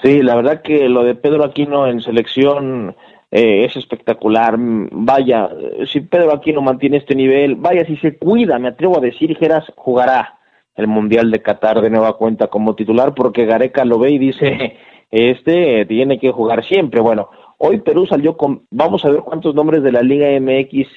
[0.00, 2.94] Sí, la verdad que lo de Pedro Aquino en selección
[3.32, 4.54] eh, es espectacular.
[4.58, 5.50] Vaya,
[5.92, 9.64] si Pedro Aquino mantiene este nivel, vaya, si se cuida, me atrevo a decir, Geras,
[9.74, 10.38] jugará
[10.74, 14.78] el Mundial de Qatar de nueva cuenta como titular porque Gareca lo ve y dice,
[15.10, 17.00] este tiene que jugar siempre.
[17.00, 20.88] Bueno, hoy Perú salió con, vamos a ver cuántos nombres de la Liga MX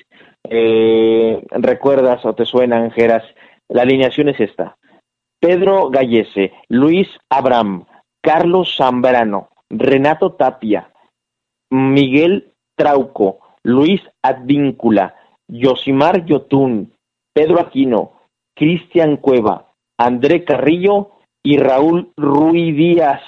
[0.49, 3.23] eh, recuerdas o te suenan, Geras.
[3.67, 4.77] La alineación es esta.
[5.39, 7.85] Pedro Gallese, Luis Abraham,
[8.21, 10.91] Carlos Zambrano, Renato Tapia,
[11.69, 15.15] Miguel Trauco, Luis Advíncula,
[15.47, 16.93] Yosimar Yotun,
[17.33, 18.13] Pedro Aquino,
[18.55, 19.64] Cristian Cueva,
[19.97, 21.11] André Carrillo
[21.43, 23.21] y Raúl Ruiz Díaz.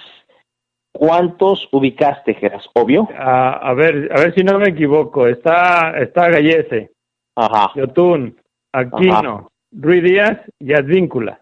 [0.91, 2.67] ¿Cuántos ubicaste, Geras?
[2.73, 3.07] ¿Obvio?
[3.15, 5.27] a ver, a ver si no me equivoco.
[5.27, 6.91] Está, está Gallese,
[7.35, 7.71] Ajá.
[7.75, 8.35] Yotun,
[8.73, 11.39] Aquino, Ruiz Díaz y Advíncula.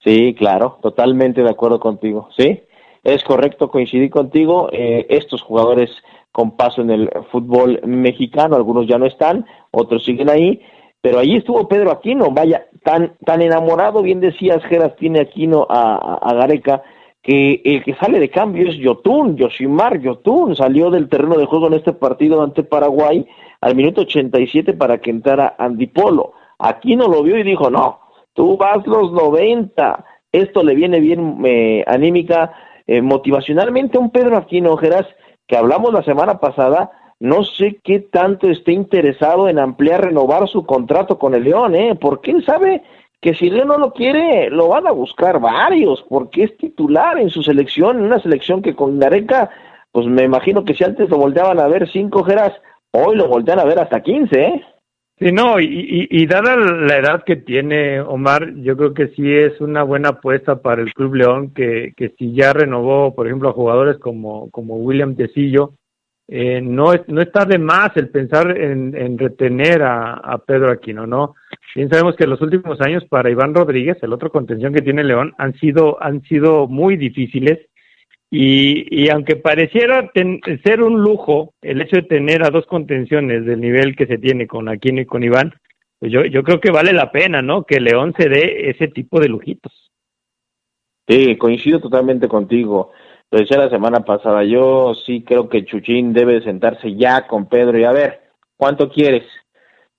[0.00, 2.30] Sí, claro, totalmente de acuerdo contigo.
[2.36, 2.62] Sí,
[3.04, 4.70] es correcto, coincidí contigo.
[4.72, 5.90] Eh, estos jugadores
[6.32, 10.62] con paso en el fútbol mexicano, algunos ya no están, otros siguen ahí,
[11.00, 16.32] pero ahí estuvo Pedro Aquino, vaya, tan, tan enamorado, bien decías, Geras tiene Aquino a,
[16.34, 16.82] Gareca,
[17.22, 21.68] que el que sale de cambio es Yotun, Yoshimar Yotun, salió del terreno de juego
[21.68, 23.26] en este partido ante Paraguay
[23.60, 26.32] al minuto 87 para que entrara Andipolo.
[26.58, 28.00] Aquino lo vio y dijo, no,
[28.32, 32.52] tú vas los 90, esto le viene bien eh, anímica,
[32.86, 35.06] eh, motivacionalmente a un Pedro Aquino, Geras,
[35.46, 36.90] que hablamos la semana pasada,
[37.20, 41.96] no sé qué tanto esté interesado en ampliar, renovar su contrato con el León, ¿eh?
[42.00, 42.82] Porque él sabe
[43.20, 47.30] que si León no lo quiere, lo van a buscar varios, porque es titular en
[47.30, 49.50] su selección, en una selección que con Gareca,
[49.90, 52.52] pues me imagino que si antes lo volteaban a ver cinco jeras,
[52.92, 54.64] hoy lo voltean a ver hasta quince, ¿eh?
[55.18, 59.82] Sí, no, y, dada la edad que tiene Omar, yo creo que sí es una
[59.82, 63.98] buena apuesta para el Club León, que, que si ya renovó, por ejemplo, a jugadores
[63.98, 65.72] como, como William Tecillo,
[66.30, 71.34] eh, no, es, no está de más el pensar en, retener a, Pedro Aquino, ¿no?
[71.74, 75.34] Bien sabemos que los últimos años para Iván Rodríguez, el otro contención que tiene León,
[75.38, 77.58] han sido, han sido muy difíciles
[78.30, 80.10] y, y aunque pareciera
[80.64, 84.46] ser un lujo el hecho de tener a dos contenciones del nivel que se tiene
[84.46, 85.54] con Aquino y con Iván,
[85.98, 87.64] pues yo, yo creo que vale la pena, ¿no?
[87.64, 89.72] Que León se dé ese tipo de lujitos.
[91.08, 92.92] Sí, coincido totalmente contigo.
[93.30, 97.78] Lo decía la semana pasada, yo sí creo que Chuchín debe sentarse ya con Pedro
[97.78, 98.22] y a ver,
[98.56, 99.24] ¿cuánto quieres?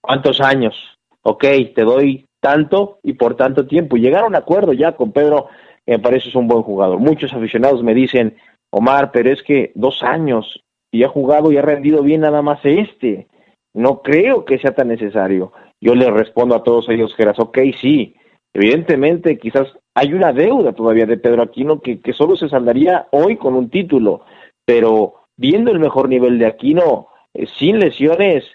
[0.01, 0.75] ¿Cuántos años?
[1.21, 1.43] Ok,
[1.75, 3.97] te doy tanto y por tanto tiempo.
[3.97, 5.47] Llegar a un acuerdo ya con Pedro,
[5.85, 6.99] me parece es un buen jugador.
[6.99, 8.37] Muchos aficionados me dicen,
[8.71, 12.59] Omar, pero es que dos años y ha jugado y ha rendido bien nada más
[12.63, 13.27] este.
[13.73, 15.51] No creo que sea tan necesario.
[15.79, 18.15] Yo le respondo a todos ellos, Geras, ok, sí,
[18.53, 23.37] evidentemente quizás hay una deuda todavía de Pedro Aquino que, que solo se saldaría hoy
[23.37, 24.21] con un título,
[24.65, 28.45] pero viendo el mejor nivel de Aquino, eh, sin lesiones,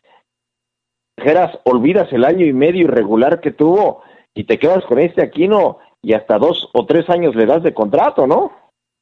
[1.17, 4.03] Geras, olvidas el año y medio irregular que tuvo
[4.35, 7.73] y te quedas con este Aquino y hasta dos o tres años le das de
[7.73, 8.53] contrato, ¿no?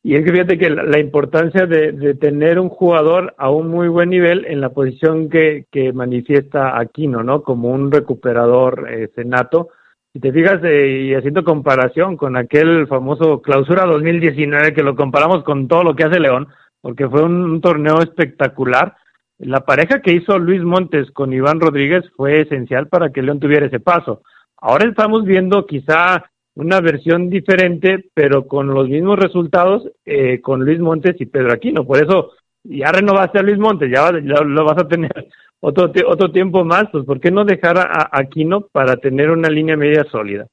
[0.05, 4.11] Y es que fíjate que la, importancia de, tener un jugador a un muy buen
[4.11, 7.43] nivel en la posición que, que manifiesta Aquino, ¿no?
[7.43, 9.68] Como un recuperador eh, senato.
[10.14, 15.42] Si te fijas, eh, y haciendo comparación con aquel famoso clausura 2019, que lo comparamos
[15.42, 16.48] con todo lo que hace León,
[16.82, 18.94] porque fue un, torneo espectacular,
[19.38, 23.64] la pareja que hizo Luis Montes con Iván Rodríguez fue esencial para que León tuviera
[23.64, 24.20] ese paso.
[24.58, 26.24] Ahora estamos viendo quizá
[26.56, 31.86] una versión diferente, pero con los mismos resultados eh, con Luis Montes y Pedro Aquino.
[31.86, 32.32] Por eso
[32.64, 35.10] ya renovaste a Luis Montes, ya, lo vas a tener
[35.60, 39.76] otro, otro tiempo más, pues ¿por qué no dejar a, Aquino para tener una línea
[39.76, 40.46] media sólida?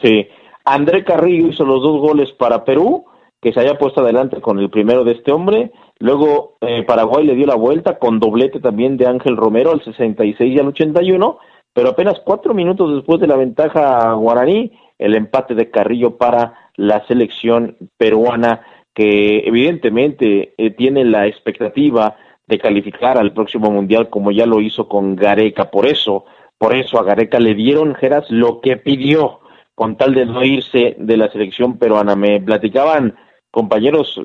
[0.00, 0.26] Sí,
[0.64, 3.04] André Carrillo hizo los dos goles para Perú,
[3.40, 5.72] que se haya puesto adelante con el primero de este hombre.
[5.98, 10.56] Luego eh, Paraguay le dio la vuelta con doblete también de Ángel Romero al 66
[10.56, 11.38] y al 81,
[11.72, 17.06] pero apenas cuatro minutos después de la ventaja guaraní, el empate de Carrillo para la
[17.06, 18.62] selección peruana
[19.00, 24.88] que evidentemente eh, tiene la expectativa de calificar al próximo mundial como ya lo hizo
[24.88, 25.70] con Gareca.
[25.70, 26.26] Por eso,
[26.58, 29.40] por eso a Gareca le dieron Geras lo que pidió
[29.74, 32.14] con tal de no irse de la selección peruana.
[32.14, 33.16] Me platicaban
[33.50, 34.20] compañeros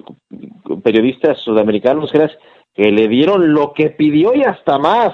[0.84, 2.38] periodistas sudamericanos Geras
[2.74, 5.14] que le dieron lo que pidió y hasta más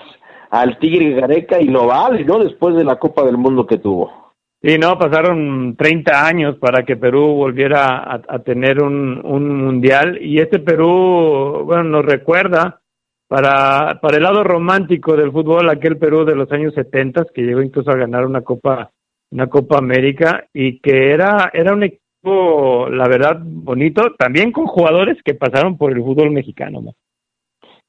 [0.50, 2.40] al Tigre Gareca y lo vale, ¿no?
[2.40, 4.21] Después de la Copa del Mundo que tuvo.
[4.64, 9.22] Sí, no, pasaron 30 años para que Perú volviera a, tener un,
[9.58, 12.80] mundial y este Perú, bueno, nos recuerda
[13.28, 17.64] para, para el lado romántico del fútbol aquel Perú de los años 70 que llegó
[17.64, 18.92] incluso a ganar una Copa
[19.32, 25.18] una Copa América y que era era un equipo la verdad bonito, también con jugadores
[25.24, 26.82] que pasaron por el fútbol mexicano.
[26.82, 26.94] ¿no?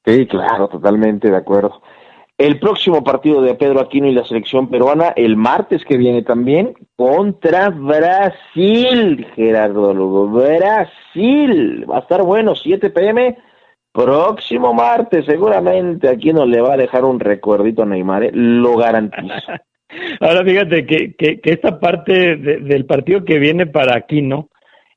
[0.05, 1.81] Sí, claro, totalmente de acuerdo.
[2.37, 6.73] El próximo partido de Pedro Aquino y la selección peruana, el martes que viene también,
[6.95, 10.27] contra Brasil, Gerardo Lugo.
[10.27, 11.85] Brasil.
[11.89, 13.37] Va a estar bueno, 7 pm.
[13.91, 18.31] Próximo martes, seguramente Aquino le va a dejar un recuerdito a Neymar, ¿eh?
[18.33, 19.51] lo garantizo.
[20.19, 24.49] Ahora fíjate que, que, esta parte del partido que viene para Aquino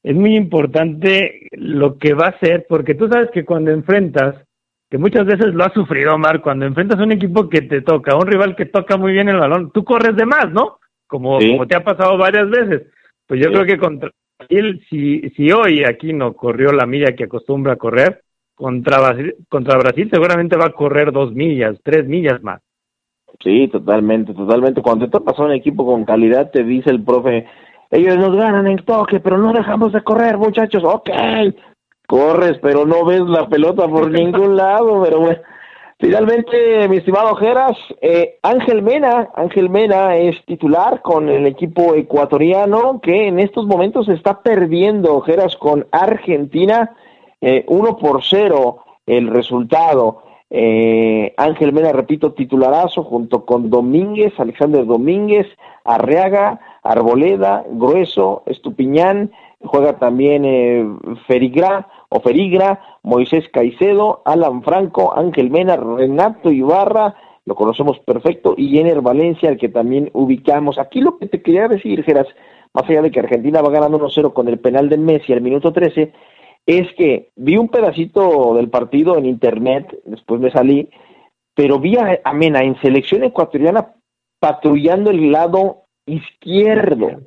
[0.02, 4.45] es muy importante lo que va a ser, porque tú sabes que cuando enfrentas
[4.90, 8.12] que muchas veces lo ha sufrido Omar, cuando enfrentas a un equipo que te toca,
[8.12, 10.78] a un rival que toca muy bien el balón, tú corres de más, ¿no?
[11.06, 12.88] Como, como te ha pasado varias veces.
[13.26, 17.24] Pues yo creo que contra Brasil, si, si hoy aquí no corrió la milla que
[17.24, 18.22] acostumbra a correr,
[18.54, 22.60] contra Brasil, contra Brasil seguramente va a correr dos millas, tres millas más.
[23.42, 24.82] Sí, totalmente, totalmente.
[24.82, 27.46] Cuando te topas a un equipo con calidad, te dice el profe,
[27.90, 30.82] ellos nos ganan en toque, pero no dejamos de correr, muchachos.
[30.84, 31.10] Ok,
[32.06, 35.38] corres, pero no ves la pelota por ningún lado, pero bueno.
[35.98, 43.00] Finalmente, mi estimado Geras, eh, Ángel Mena, Ángel Mena es titular con el equipo ecuatoriano
[43.00, 46.94] que en estos momentos está perdiendo Geras con Argentina
[47.40, 50.22] eh, 1 por 0 el resultado.
[50.50, 55.46] Eh, Ángel Mena, repito, titularazo junto con Domínguez, Alexander Domínguez,
[55.84, 59.32] Arriaga, Arboleda, Grueso, Estupiñán,
[59.64, 60.86] juega también eh,
[61.26, 68.70] Ferigra, o Ferigra, Moisés Caicedo, Alan Franco, Ángel Mena, Renato Ibarra, lo conocemos perfecto, y
[68.70, 70.78] Jenner Valencia, al que también ubicamos.
[70.78, 72.26] Aquí lo que te quería decir, Geras,
[72.72, 75.72] más allá de que Argentina va ganando 1-0 con el penal de Messi al minuto
[75.72, 76.12] 13,
[76.66, 80.90] es que vi un pedacito del partido en internet, después me salí,
[81.54, 83.94] pero vi a Mena en selección ecuatoriana
[84.40, 87.22] patrullando el lado izquierdo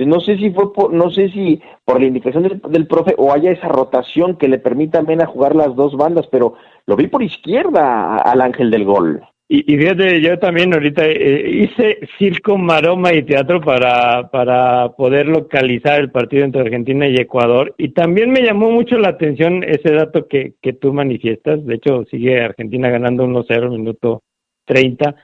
[0.00, 3.50] no sé si fue por, no sé si por la indicación del, profe o haya
[3.50, 6.54] esa rotación que le permita a Mena jugar las dos bandas, pero
[6.86, 9.22] lo vi por izquierda al ángel del gol.
[9.54, 16.00] Y, fíjate, yo también ahorita eh, hice circo, maroma y teatro para, para poder localizar
[16.00, 17.74] el partido entre Argentina y Ecuador.
[17.76, 21.66] Y también me llamó mucho la atención ese dato que, que tú manifiestas.
[21.66, 24.22] De hecho, sigue Argentina ganando 1-0, minuto
[24.64, 25.16] 30.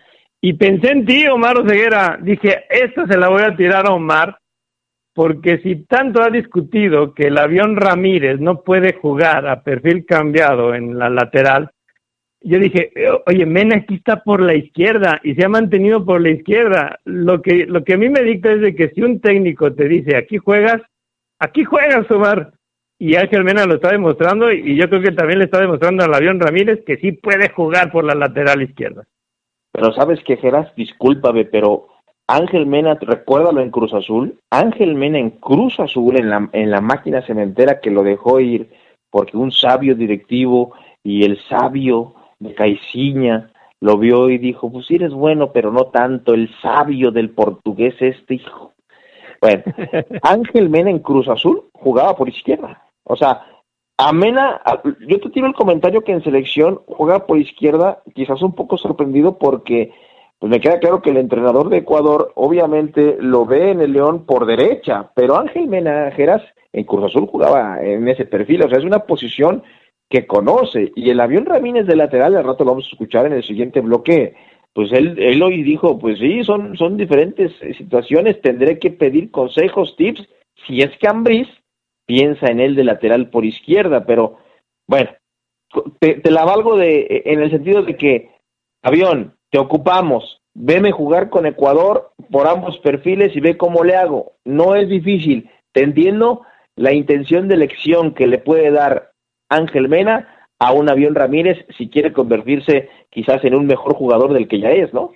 [0.43, 2.19] Y pensé en ti, Omar Oseguera.
[2.21, 4.37] Dije, esta se la voy a tirar a Omar
[5.19, 10.77] porque si tanto ha discutido que el avión Ramírez no puede jugar a perfil cambiado
[10.77, 11.73] en la lateral,
[12.41, 12.93] yo dije,
[13.27, 17.01] oye, Mena aquí está por la izquierda y se ha mantenido por la izquierda.
[17.05, 20.17] Lo que, lo que a mí me dicta es que si un técnico te dice,
[20.17, 20.83] aquí juegas,
[21.41, 22.53] aquí juegas, Omar.
[22.97, 26.15] Y Ángel Mena lo está demostrando y yo creo que también le está demostrando al
[26.15, 29.03] avión Ramírez que sí puede jugar por la lateral izquierda.
[29.73, 31.89] Pero sabes que Geras, discúlpame, pero
[32.29, 36.83] Ángel Mena, recuérdalo en Cruz Azul, Ángel Mena en Cruz Azul, en la, en la
[36.83, 38.69] máquina cementera que lo dejó ir,
[39.11, 43.51] porque un sabio directivo y el sabio de Caiciña
[43.81, 47.95] lo vio y dijo, pues sí eres bueno, pero no tanto, el sabio del portugués
[48.01, 48.73] este hijo.
[49.41, 49.63] Bueno,
[50.23, 53.43] Ángel Mena en Cruz Azul jugaba por izquierda, O sea,
[53.97, 54.61] Amena,
[55.09, 59.39] yo te tiro el comentario que en selección juega por izquierda, quizás un poco sorprendido
[59.39, 59.93] porque
[60.39, 64.25] pues me queda claro que el entrenador de Ecuador obviamente lo ve en el León
[64.25, 66.43] por derecha, pero Ángel Mena Geras
[66.73, 69.65] en Cruz Azul jugaba en ese perfil, o sea, es una posición
[70.09, 70.93] que conoce.
[70.95, 73.81] Y el avión Ramírez de lateral, al rato lo vamos a escuchar en el siguiente
[73.81, 74.35] bloque,
[74.73, 79.33] pues él, él hoy dijo, pues sí, son, son diferentes eh, situaciones, tendré que pedir
[79.33, 80.29] consejos, tips,
[80.67, 81.49] si es que Ambriz
[82.07, 84.39] piensa en él de lateral por izquierda, pero
[84.87, 85.11] bueno,
[85.99, 88.31] te, te la valgo de, eh, en el sentido de que,
[88.83, 94.33] avión, te ocupamos, veme jugar con Ecuador por ambos perfiles y ve cómo le hago.
[94.45, 95.87] No es difícil, te
[96.77, 99.13] la intención de elección que le puede dar
[99.49, 104.49] Ángel Mena a un avión Ramírez si quiere convertirse quizás en un mejor jugador del
[104.49, 105.13] que ya es, ¿no?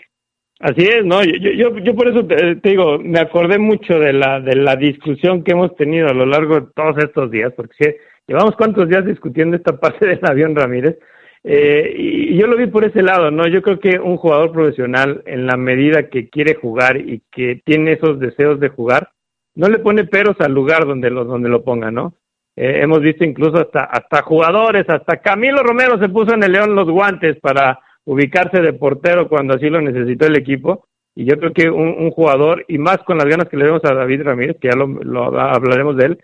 [0.60, 4.38] Así es, no, yo, yo, yo por eso te, digo, me acordé mucho de la,
[4.40, 7.90] de la discusión que hemos tenido a lo largo de todos estos días, porque si,
[8.28, 10.98] llevamos cuántos días discutiendo esta parte del avión Ramírez,
[11.44, 13.46] eh, y yo lo vi por ese lado, ¿no?
[13.48, 17.92] Yo creo que un jugador profesional, en la medida que quiere jugar y que tiene
[17.92, 19.10] esos deseos de jugar,
[19.54, 22.14] no le pone peros al lugar donde lo, donde lo ponga, ¿no?
[22.54, 26.74] Eh, hemos visto incluso hasta, hasta jugadores, hasta Camilo Romero se puso en el León
[26.74, 30.86] los guantes para ubicarse de portero cuando así lo necesitó el equipo.
[31.14, 33.94] Y yo creo que un, jugador, y más con las ganas que le vemos a
[33.94, 36.18] David Ramírez, que ya lo, hablaremos de él,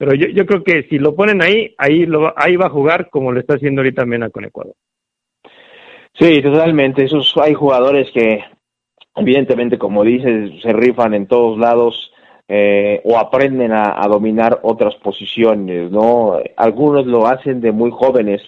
[0.00, 3.10] pero yo, yo creo que si lo ponen ahí, ahí, lo, ahí va a jugar
[3.10, 4.72] como lo está haciendo ahorita Mena con Ecuador.
[6.14, 7.04] Sí, totalmente.
[7.04, 8.42] Esos hay jugadores que,
[9.14, 12.14] evidentemente, como dices, se rifan en todos lados
[12.48, 16.38] eh, o aprenden a, dominar otras posiciones, ¿no?
[16.56, 18.40] Algunos lo hacen de muy jóvenes,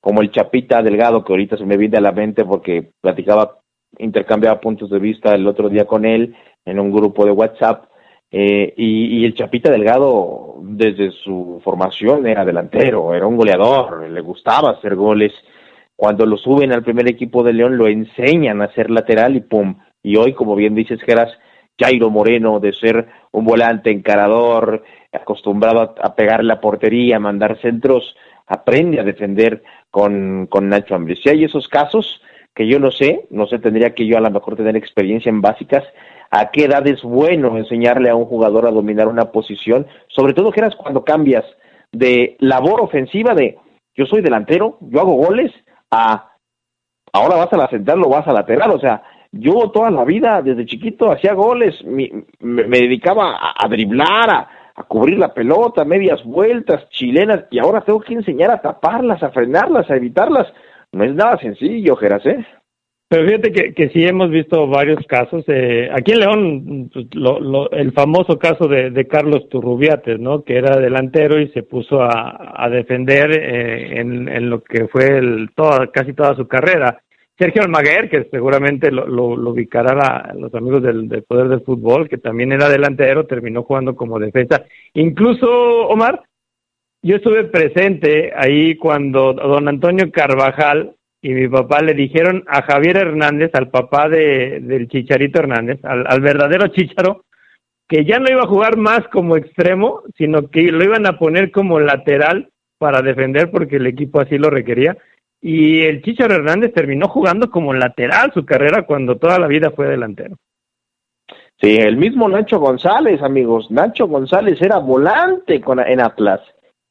[0.00, 3.58] como el Chapita Delgado, que ahorita se me viene a la mente porque platicaba,
[3.98, 7.86] intercambiaba puntos de vista el otro día con él en un grupo de WhatsApp,
[8.30, 14.70] eh, y, el Chapita Delgado, desde su formación, era delantero, era un goleador, le gustaba
[14.70, 15.32] hacer goles.
[15.96, 19.76] Cuando lo suben al primer equipo de León, lo enseñan a ser lateral y pum.
[20.02, 21.36] Y hoy, como bien dices, Geras,
[21.78, 28.14] Jairo Moreno de ser un volante encarador, acostumbrado a, pegar la portería, a mandar centros,
[28.46, 31.20] aprende a defender con, con Nacho Ambriz.
[31.22, 32.22] Si hay esos casos
[32.54, 35.40] que yo no sé, no sé, tendría que yo a lo mejor tener experiencia en
[35.40, 35.84] básicas,
[36.30, 40.52] a qué edad es bueno enseñarle a un jugador a dominar una posición, sobre todo
[40.52, 41.44] que eras cuando cambias
[41.92, 43.58] de labor ofensiva de
[43.94, 45.52] yo soy delantero, yo hago goles,
[45.90, 46.30] a
[47.12, 49.02] ahora vas a la central o vas a lateral, o sea,
[49.32, 54.48] yo toda la vida, desde chiquito, hacía goles, me, dedicaba a, driblar, a,
[54.88, 59.90] cubrir la pelota, medias vueltas, chilenas, y ahora tengo que enseñar a taparlas, a frenarlas,
[59.90, 60.46] a evitarlas.
[60.92, 62.44] No es nada sencillo, Geras, ¿eh?
[63.10, 65.42] Pero fíjate que, que sí hemos visto varios casos.
[65.48, 67.06] Eh, aquí en León, pues,
[67.72, 70.44] el famoso caso de, Carlos Turrubiates, ¿no?
[70.44, 75.50] Que era delantero y se puso a, defender eh, en, en, lo que fue el,
[75.56, 77.02] toda, casi toda su carrera.
[77.36, 82.52] Sergio Almaguer, que seguramente lo, lo, ubicará los amigos del, Poder del Fútbol, que también
[82.52, 84.62] era delantero, terminó jugando como defensa.
[84.94, 85.48] Incluso,
[85.88, 86.22] Omar,
[87.02, 92.96] yo estuve presente ahí cuando don Antonio Carvajal y mi papá le dijeron a Javier
[92.96, 97.24] Hernández, al papá de, del Chicharito Hernández, al, verdadero Chicharo,
[97.86, 101.50] que ya no iba a jugar más como extremo, sino que lo iban a poner
[101.50, 104.96] como lateral para defender porque el equipo así lo requería
[105.40, 109.88] y el Chicharo Hernández terminó jugando como lateral su carrera cuando toda la vida fue
[109.88, 110.36] delantero.
[111.60, 113.70] Sí, el mismo Nacho González, amigos.
[113.70, 116.40] Nacho González era volante con, en Atlas.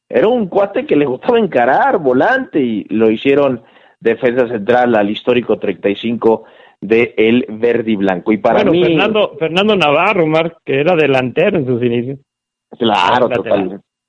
[0.07, 3.63] Era un cuate que le gustaba encarar, volante, y lo hicieron
[3.99, 6.45] defensa central al histórico 35
[6.81, 8.31] de el verde y blanco.
[8.31, 8.83] Y para mí...
[8.83, 12.19] Fernando, Fernando Navarro, Mar, que era delantero en sus inicios.
[12.77, 13.29] Claro,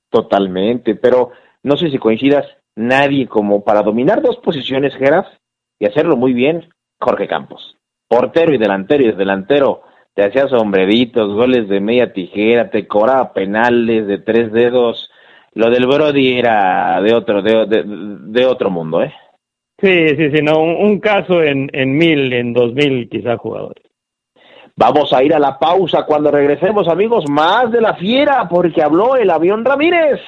[0.09, 0.95] totalmente.
[0.95, 1.31] Pero
[1.63, 2.45] no sé si coincidas,
[2.75, 5.27] nadie como para dominar dos posiciones, Geras,
[5.79, 6.69] y hacerlo muy bien,
[6.99, 7.77] Jorge Campos.
[8.07, 14.07] Portero y delantero, y delantero te hacía sombreritos, goles de media tijera, te cobraba penales
[14.07, 15.09] de tres dedos.
[15.53, 19.13] Lo del Brody era de otro, de, de, otro mundo, ¿eh?
[19.81, 23.83] Sí, sí, sí, no, un, caso en, en mil, en dos mil quizás jugadores.
[24.75, 29.15] Vamos a ir a la pausa cuando regresemos, amigos, más de la fiera, porque habló
[29.15, 30.21] el avión Ramírez.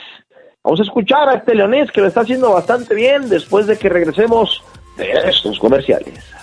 [0.64, 3.90] Vamos a escuchar a este leonés que lo está haciendo bastante bien después de que
[3.90, 4.64] regresemos
[4.98, 6.34] de estos comerciales.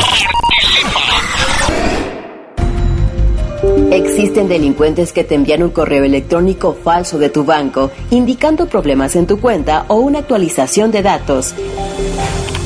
[3.90, 9.26] Existen delincuentes que te envían un correo electrónico falso de tu banco indicando problemas en
[9.26, 11.54] tu cuenta o una actualización de datos.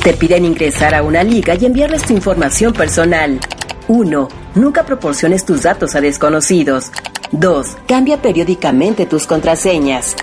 [0.01, 3.41] Te piden ingresar a una liga y enviarles tu información personal.
[3.87, 4.27] 1.
[4.55, 6.91] Nunca proporciones tus datos a desconocidos.
[7.31, 7.77] 2.
[7.87, 10.15] Cambia periódicamente tus contraseñas.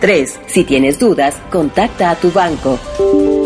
[0.00, 0.40] 3.
[0.46, 2.78] Si tienes dudas, contacta a tu banco.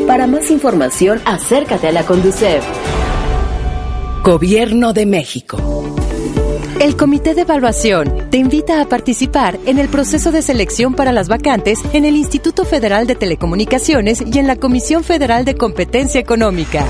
[0.07, 2.65] Para más información, acércate a la Conducef.
[4.23, 5.59] Gobierno de México.
[6.81, 11.27] El Comité de Evaluación te invita a participar en el proceso de selección para las
[11.27, 16.85] vacantes en el Instituto Federal de Telecomunicaciones y en la Comisión Federal de Competencia Económica.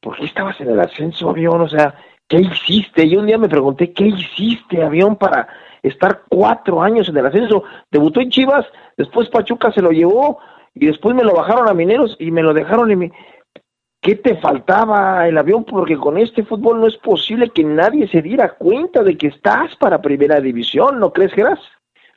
[0.00, 1.60] ¿por qué estabas en el ascenso, avión?
[1.60, 1.94] O sea,
[2.26, 3.04] ¿qué hiciste?
[3.04, 5.46] Y un día me pregunté, ¿qué hiciste, avión, para
[5.82, 7.64] estar cuatro años en el ascenso?
[7.90, 8.66] Debutó en Chivas,
[8.96, 10.38] después Pachuca se lo llevó,
[10.74, 13.12] y después me lo bajaron a Mineros y me lo dejaron y me...
[14.00, 15.64] ¿Qué te faltaba el avión?
[15.64, 19.76] Porque con este fútbol no es posible que nadie se diera cuenta de que estás
[19.76, 21.60] para primera división, ¿no crees, Geras?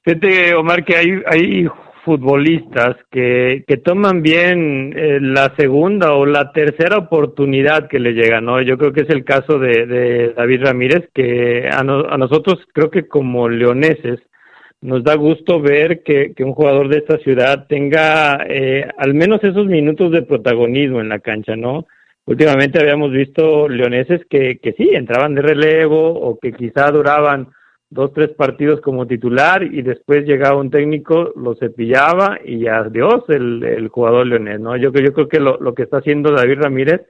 [0.03, 1.67] Fíjate, Omar, que hay, hay
[2.03, 8.41] futbolistas que, que toman bien eh, la segunda o la tercera oportunidad que le llega,
[8.41, 8.61] ¿no?
[8.61, 12.89] Yo creo que es el caso de, de David Ramírez, que a, a nosotros creo
[12.89, 14.21] que como leoneses
[14.81, 19.65] nos da gusto ver que, un jugador de esta ciudad tenga eh, al menos esos
[19.65, 21.87] minutos de protagonismo en la cancha, ¿no?
[22.25, 27.49] Últimamente habíamos visto leoneses que, que sí, entraban de relevo o que quizá duraban
[27.89, 33.63] dos, tres partidos como titular y después llegaba un técnico, lo cepillaba y adiós el,
[33.63, 34.75] el jugador leonés, ¿no?
[34.75, 37.01] Yo, yo creo que lo, lo que está haciendo David Ramírez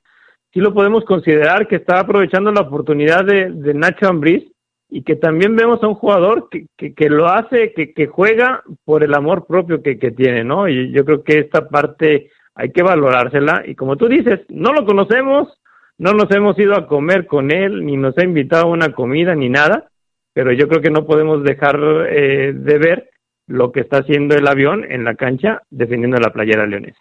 [0.54, 4.44] sí lo podemos considerar que está aprovechando la oportunidad de, de Nacho Ambriz
[4.90, 9.04] y que también vemos a un jugador que, que, lo hace, que, que, juega por
[9.04, 10.68] el amor propio que, que tiene, ¿no?
[10.68, 14.86] Y yo creo que esta parte hay que valorársela y como tú dices, no lo
[14.86, 15.60] conocemos,
[15.98, 19.36] no nos hemos ido a comer con él, ni nos ha invitado a una comida,
[19.36, 19.90] ni nada,
[20.34, 21.80] pero yo creo que no podemos dejar
[22.10, 23.10] eh, de ver
[23.48, 27.00] lo que está haciendo el avión en la cancha defendiendo la playera leonesa.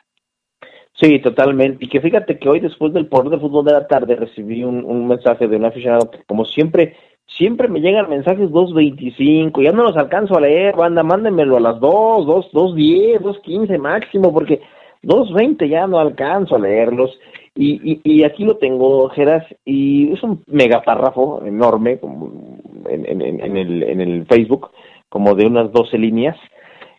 [0.93, 1.85] Sí, totalmente.
[1.85, 4.85] Y que fíjate que hoy después del poder de fútbol de la tarde recibí un,
[4.85, 6.97] un mensaje de un aficionado que como siempre
[7.37, 11.81] siempre me llegan mensajes 2.25, ya no los alcanzo a leer, banda, mándenmelo a las
[11.81, 14.61] 2, 2, 2.10, 2.15 máximo, porque
[15.03, 17.19] 2.20 ya no alcanzo a leerlos.
[17.57, 22.59] Y, y, y, aquí lo tengo, Geras, y es un megapárrafo enorme como
[22.89, 24.71] en, en, en, el, en el Facebook,
[25.09, 26.37] como de unas 12 líneas,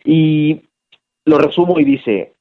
[0.02, 0.62] y
[1.26, 2.32] lo resumo y dice,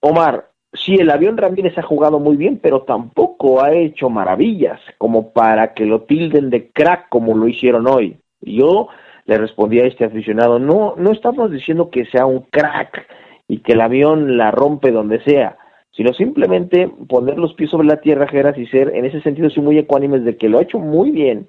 [0.00, 5.32] Omar, Sí, el avión Ramírez ha jugado muy bien, pero tampoco ha hecho maravillas como
[5.32, 8.18] para que lo tilden de crack como lo hicieron hoy.
[8.40, 8.88] Yo
[9.24, 13.06] le respondí a este aficionado, no, no estamos diciendo que sea un crack
[13.46, 15.56] y que el avión la rompe donde sea,
[15.92, 19.60] sino simplemente poner los pies sobre la tierra, Geras, y ser, en ese sentido, sí
[19.60, 21.46] muy ecuánimes de que lo ha hecho muy bien,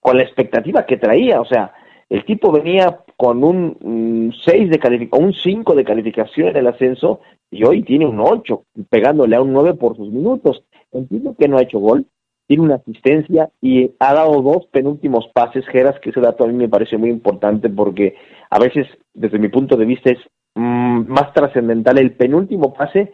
[0.00, 1.72] con la expectativa que traía, o sea,
[2.08, 7.18] el tipo venía con un 6 de calificación, un 5 de calificación en el ascenso
[7.50, 10.62] y hoy tiene un 8, pegándole a un 9 por sus minutos.
[10.92, 12.06] Entiendo que no ha hecho gol,
[12.46, 16.54] tiene una asistencia y ha dado dos penúltimos pases, Geras, que ese dato a mí
[16.54, 18.14] me parece muy importante porque
[18.50, 20.18] a veces, desde mi punto de vista, es
[20.54, 23.12] mm, más trascendental el penúltimo pase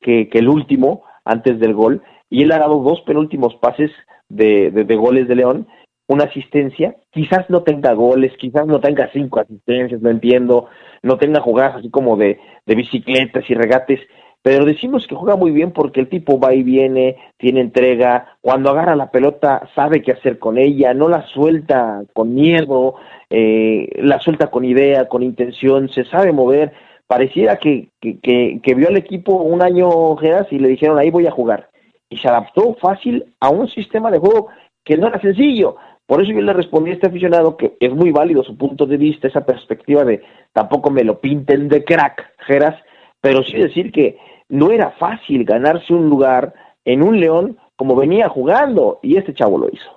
[0.00, 2.02] que, el último antes del gol.
[2.28, 3.92] Y él ha dado dos penúltimos pases
[4.28, 5.68] de, de goles de León
[6.06, 10.66] una asistencia, quizás no tenga goles, quizás no tenga cinco asistencias, no entiendo,
[11.02, 14.00] no tenga jugadas así como de, de bicicletas y regates,
[14.42, 18.70] pero decimos que juega muy bien porque el tipo va y viene, tiene entrega, cuando
[18.70, 22.96] agarra la pelota sabe qué hacer con ella, no la suelta con miedo,
[23.30, 26.74] eh, la suelta con idea, con intención, se sabe mover,
[27.06, 31.08] pareciera que, que, que, que vio al equipo un año Geras y le dijeron ahí
[31.08, 31.70] voy a jugar,
[32.10, 34.48] y se adaptó fácil a un sistema de juego
[34.84, 35.76] que no era sencillo,
[36.06, 38.96] por eso yo le respondí a este aficionado que es muy válido su punto de
[38.96, 40.22] vista, esa perspectiva de
[40.52, 42.76] tampoco me lo pinten de crack, Geras,
[43.20, 44.18] pero sí decir que
[44.48, 46.52] no era fácil ganarse un lugar
[46.84, 49.90] en un León como venía jugando y este chavo lo hizo.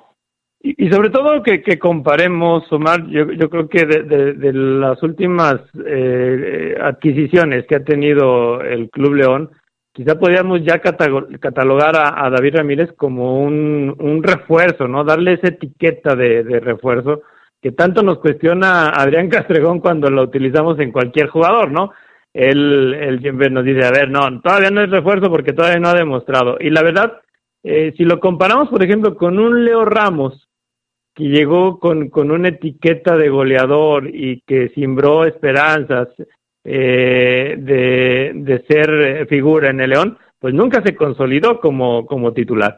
[0.59, 7.65] Y, sobre todo que, comparemos, Omar, yo, creo que de, de, las últimas eh, adquisiciones
[7.67, 9.51] que ha tenido el Club León,
[9.97, 15.03] quizá podríamos ya catalogar a, David Ramírez como un, un, refuerzo, ¿no?
[15.03, 17.23] Darle esa etiqueta de, refuerzo
[17.59, 21.93] que tanto nos cuestiona Adrián Castregón cuando lo utilizamos en cualquier jugador, ¿no?
[22.31, 25.95] Él, siempre nos dice, a ver, no, todavía no es refuerzo porque todavía no ha
[25.95, 26.57] demostrado.
[26.59, 27.13] Y la verdad,
[27.63, 30.47] eh, si lo comparamos, por ejemplo, con un Leo Ramos,
[31.15, 36.09] que llegó con, con una etiqueta de goleador y que simbró esperanzas,
[36.69, 42.77] eh, de, de, ser figura en el León, pues nunca se consolidó como, como titular.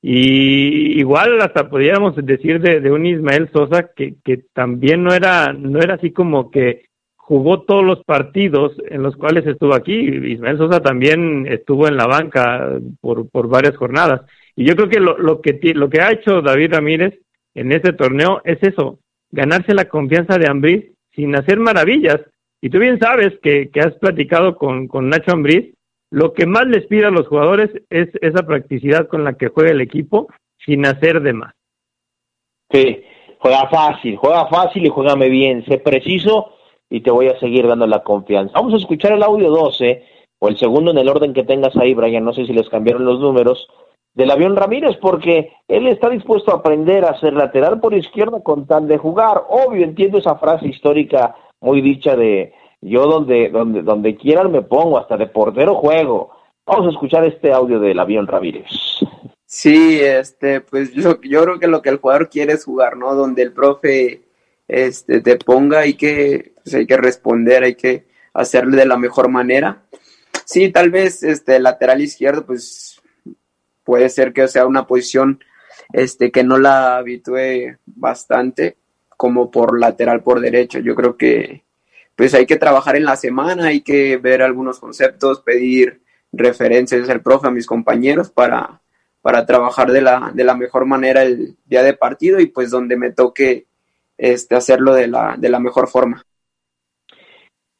[0.00, 5.52] Y igual hasta podríamos decir de, de un Ismael Sosa que, que también no era,
[5.52, 6.84] no era así como que
[7.16, 9.94] jugó todos los partidos en los cuales estuvo aquí.
[9.94, 14.20] Ismael Sosa también estuvo en la banca por, por varias jornadas.
[14.54, 17.18] Y yo creo que lo, lo, que lo que ha hecho David Ramírez
[17.54, 19.00] en este torneo es eso,
[19.32, 22.20] ganarse la confianza de Ambriz sin hacer maravillas,
[22.64, 25.74] y tú bien sabes que, que has platicado con, con Nacho Ambriz,
[26.10, 29.70] lo que más les pide a los jugadores es esa practicidad con la que juega
[29.70, 30.28] el equipo
[30.64, 31.52] sin hacer de más.
[32.70, 33.02] Sí,
[33.38, 36.54] juega fácil, juega fácil y juégame bien, sé preciso
[36.88, 38.54] y te voy a seguir dando la confianza.
[38.54, 40.02] Vamos a escuchar el audio 12
[40.38, 43.04] o el segundo en el orden que tengas ahí, Brian, no sé si les cambiaron
[43.04, 43.68] los números,
[44.14, 48.66] del avión Ramírez, porque él está dispuesto a aprender a ser lateral por izquierda con
[48.66, 49.42] tal de jugar.
[49.50, 54.98] Obvio, entiendo esa frase histórica muy dicha de yo donde, donde, donde quieran me pongo,
[54.98, 56.30] hasta de portero juego.
[56.66, 58.66] Vamos a escuchar este audio del avión Ramírez.
[59.46, 63.14] Sí, este, pues yo, yo creo que lo que el jugador quiere es jugar, ¿no?
[63.14, 64.24] Donde el profe
[64.68, 69.28] este, te ponga, hay que, pues hay que responder, hay que hacerle de la mejor
[69.28, 69.84] manera.
[70.44, 73.00] Sí, tal vez este lateral izquierdo, pues
[73.84, 75.42] puede ser que sea una posición
[75.92, 78.76] este, que no la habitúe bastante,
[79.24, 80.80] como por lateral por derecho.
[80.80, 81.62] Yo creo que
[82.14, 87.22] pues hay que trabajar en la semana, hay que ver algunos conceptos, pedir referencias al
[87.22, 88.82] profe, a mis compañeros para,
[89.22, 92.98] para trabajar de la, de la mejor manera el día de partido y pues donde
[92.98, 93.64] me toque
[94.18, 96.22] este, hacerlo de la, de la mejor forma.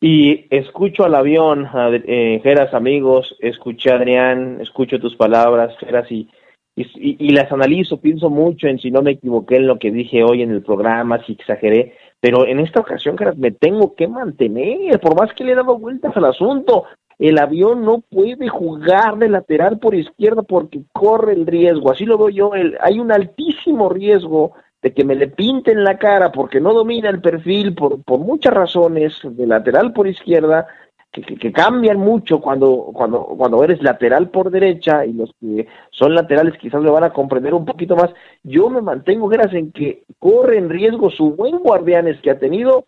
[0.00, 1.68] Y escucho al avión,
[2.06, 6.26] eh, Geras amigos, escuché a Adrián, escucho tus palabras, Geras, y
[6.76, 10.42] y, las analizo, pienso mucho en si no me equivoqué en lo que dije hoy
[10.42, 15.32] en el programa, si exageré, pero en esta ocasión, me tengo que mantener, por más
[15.34, 16.84] que le he dado vueltas al asunto,
[17.18, 22.18] el avión no puede jugar de lateral por izquierda porque corre el riesgo, así lo
[22.18, 24.52] veo yo, hay un altísimo riesgo
[24.82, 28.52] de que me le pinten la cara porque no domina el perfil por, por muchas
[28.52, 30.66] razones de lateral por izquierda,
[31.22, 36.58] que, cambian mucho cuando, cuando, cuando eres lateral por derecha y los que son laterales
[36.58, 38.10] quizás lo van a comprender un poquito más.
[38.42, 42.86] Yo me mantengo, gracias en que corre en riesgo su buen guardianes que ha tenido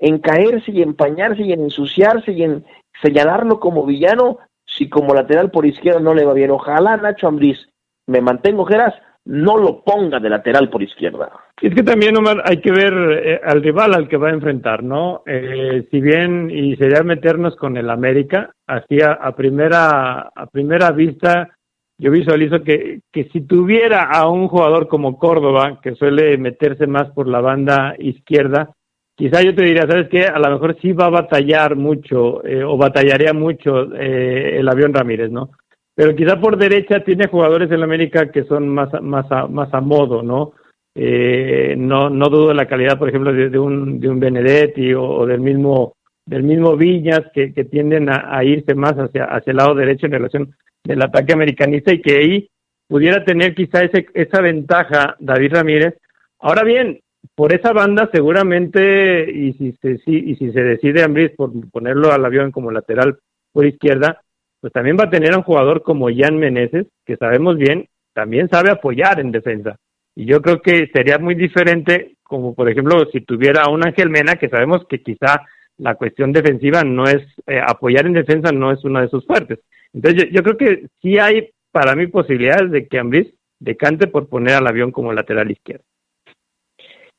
[0.00, 2.64] en caerse y empañarse y en ensuciarse y en
[3.00, 6.50] señalarlo como villano si como lateral por izquierda no le va bien.
[6.50, 7.68] Ojalá Nacho Ambriz
[8.06, 8.94] me mantengo, Geras,
[9.28, 11.30] no lo ponga de lateral por izquierda.
[11.60, 14.82] Es que también, Omar, hay que ver eh, al rival al que va a enfrentar,
[14.82, 15.22] ¿no?
[15.26, 21.50] Eh, si bien, y sería meternos con el América, así a, primera, a primera vista,
[21.98, 27.10] yo visualizo que, que si tuviera a un jugador como Córdoba, que suele meterse más
[27.10, 28.70] por la banda izquierda,
[29.14, 30.22] quizá yo te diría, ¿sabes qué?
[30.22, 35.30] A lo mejor sí va a batallar mucho, eh, o batallaría mucho el avión Ramírez,
[35.30, 35.50] ¿no?
[35.98, 39.80] Pero quizá por derecha tiene jugadores en América que son más, más, a, más a
[39.80, 40.52] modo, ¿no?
[40.94, 45.26] Eh, no, no dudo de la calidad, por ejemplo, de, un, de un Benedetti o,
[45.26, 49.74] del mismo del mismo Viñas que, que tienden a, irse más hacia, hacia el lado
[49.74, 50.54] derecho en relación
[50.84, 52.48] del ataque americanista y que ahí
[52.86, 55.94] pudiera tener quizá ese, esa ventaja David Ramírez.
[56.38, 57.00] Ahora bien,
[57.34, 62.24] por esa banda seguramente, y si se, y si se decide Ambris por ponerlo al
[62.24, 63.18] avión como lateral
[63.52, 64.22] por izquierda,
[64.60, 68.48] pues también va a tener a un jugador como Jan Meneses, que sabemos bien, también
[68.48, 69.76] sabe apoyar en defensa.
[70.14, 74.10] Y yo creo que sería muy diferente, como por ejemplo, si tuviera a un Ángel
[74.10, 75.42] Mena, que sabemos que quizá
[75.76, 79.60] la cuestión defensiva no es, eh, apoyar en defensa no es una de sus fuertes.
[79.92, 84.54] Entonces yo, creo que sí hay para mí posibilidades de que Ambris decante por poner
[84.54, 85.84] al avión como lateral izquierdo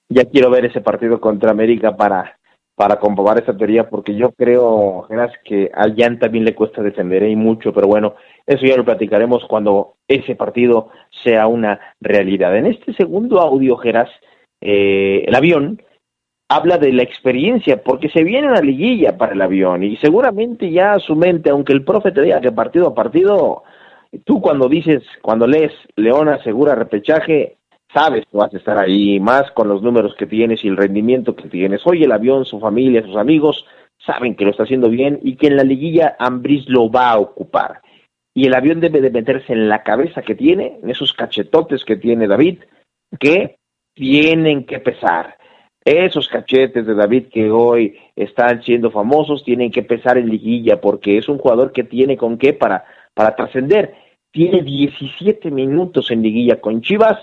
[0.10, 2.39] ya quiero ver ese partido contra América para,
[2.80, 7.23] para comprobar esa teoría, porque yo creo, Geras, que a Jan también le cuesta defender
[7.23, 7.30] ¿eh?
[7.30, 8.15] y mucho, pero bueno,
[8.47, 10.88] eso ya lo platicaremos cuando ese partido
[11.22, 12.56] sea una realidad.
[12.56, 14.10] En este segundo audio, Geras,
[14.61, 15.81] eh, el avión
[16.47, 20.97] habla de la experiencia, porque se viene una liguilla para el avión y seguramente ya
[20.99, 23.64] su mente, aunque el profe te diga que partido a partido,
[24.23, 27.57] tú cuando dices, cuando lees León asegura repechaje,
[27.94, 31.36] sabes que vas a estar ahí, más con los números que tienes y el rendimiento
[31.36, 31.82] que tienes.
[31.86, 33.66] Hoy el avión, su familia, sus amigos
[34.06, 37.20] saben que lo está haciendo bien y que en la liguilla Ambris lo va a
[37.20, 37.82] ocupar.
[38.34, 41.98] Y el avión debe de meterse en la cabeza que tiene, en esos cachetotes que
[41.98, 42.60] tiene David,
[43.20, 43.57] que
[43.95, 45.38] tienen que pesar.
[45.84, 51.18] Esos cachetes de David que hoy están siendo famosos tienen que pesar en liguilla porque
[51.18, 53.95] es un jugador que tiene con qué para, para trascender.
[54.32, 57.18] Tiene 17 minutos en liguilla con Chivas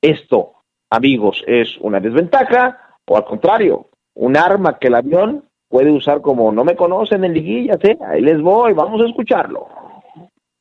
[0.00, 0.54] esto,
[0.90, 6.52] amigos, es una desventaja o al contrario, un arma que el avión puede usar como
[6.52, 7.98] no me conocen en liguillas, ¿eh?
[8.06, 9.68] ahí les voy, vamos a escucharlo.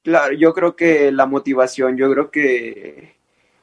[0.04, 3.16] Claro, yo creo que la motivación, yo creo que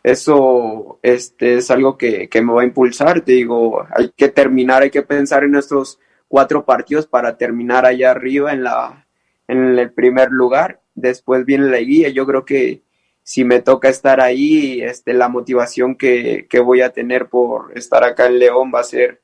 [0.02, 4.82] eso este, es algo que, que me va a impulsar, te digo, hay que terminar,
[4.82, 5.98] hay que pensar en estos
[6.28, 9.06] cuatro partidos para terminar allá arriba en la
[9.48, 12.82] en el primer lugar, después viene la guía, yo creo que
[13.26, 18.26] si me toca estar ahí, este, la motivación que, voy a tener por estar acá
[18.26, 19.20] en León va a ser,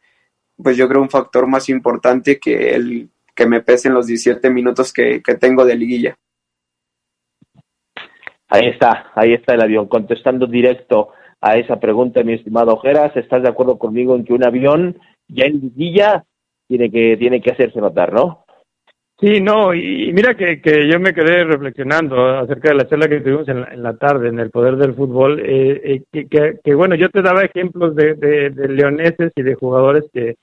[0.57, 4.93] pues yo creo, un factor más importante que el que me pesen los 17 minutos
[4.93, 6.19] que, tengo de liguilla.
[8.49, 9.87] Ahí está, ahí está el avión.
[9.87, 11.11] Contestando directo
[11.41, 15.45] a esa pregunta, mi estimado Ojeras, ¿estás de acuerdo conmigo en que un avión ya
[15.45, 16.25] en liguilla
[16.67, 18.42] tiene que, tiene que hacerse notar, no?
[19.23, 23.21] Sí, no, y, mira que, que, yo me quedé reflexionando acerca de la charla que
[23.21, 27.09] tuvimos en la, tarde en el poder del fútbol, eh, eh que, que, bueno, yo
[27.09, 30.35] te daba ejemplos de, de, leoneses y de jugadores que,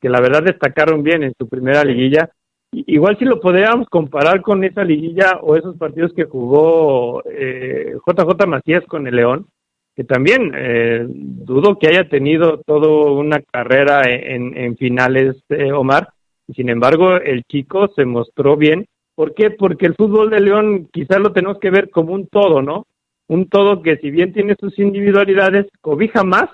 [0.00, 2.30] que la verdad destacaron bien en su primera liguilla.
[2.72, 8.46] Igual si lo podríamos comparar con esa liguilla o esos partidos que jugó eh, JJ
[8.46, 9.46] Macías con el León,
[9.94, 16.08] que también eh, dudo que haya tenido toda una carrera en, en finales, eh, Omar,
[16.54, 18.86] sin embargo, el chico se mostró bien.
[19.14, 19.50] ¿Por qué?
[19.50, 22.86] Porque el fútbol de León quizás lo tenemos que ver como un todo, ¿no?
[23.28, 26.48] Un todo que si bien tiene sus individualidades, cobija más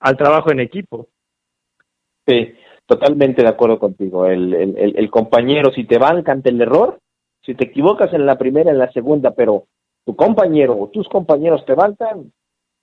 [0.00, 1.08] al trabajo en equipo.
[2.26, 2.54] Sí,
[2.86, 4.26] totalmente de acuerdo contigo.
[4.26, 6.98] El, compañero, si te banca ante el error,
[7.42, 9.64] si te equivocas en la primera, en la segunda, pero
[10.04, 12.32] tu compañero o tus compañeros te bancan,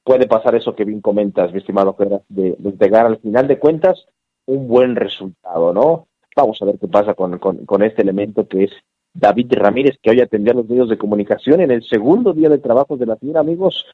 [0.04, 1.96] puede pasar eso que bien comentas, mi estimado
[2.30, 4.06] de, de llegar al final de cuentas
[4.46, 6.08] un buen resultado, ¿no?
[6.42, 8.72] Vamos a ver qué pasa con, este elemento que es
[9.14, 12.60] David Ramírez, que hoy atendió a los medios de comunicación en el segundo día de
[12.60, 13.86] trabajo de la fiera, amigos,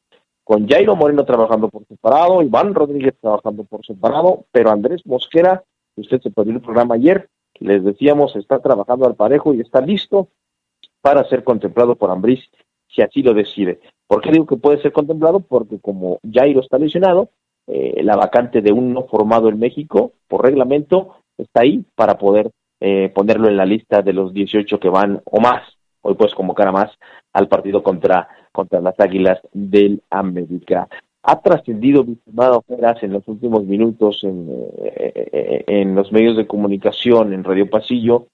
[0.44, 5.64] con Jairo Moreno trabajando por separado, Iván Rodríguez trabajando por separado, pero Andrés Mosquera,
[5.96, 10.28] usted se perdió el programa ayer, les decíamos, está trabajando al parejo y está listo
[11.02, 12.42] para ser contemplado por Ambriz
[12.94, 13.80] si así lo decide.
[14.06, 15.40] ¿Por qué digo que puede ser contemplado?
[15.40, 17.30] Porque como Jairo está lesionado,
[17.66, 22.52] eh, la vacante de un no formado en México, por reglamento, está ahí para poder
[22.80, 25.64] eh, ponerlo en la lista de los 18 que van o más.
[26.02, 26.92] Hoy puedes convocar a más
[27.34, 30.88] al partido contra, contra las Águilas del América.
[31.24, 34.48] Ha trascendido, mi estimado en los últimos minutos en,
[34.84, 38.28] eh, en los medios de comunicación, en Radio Pasillo,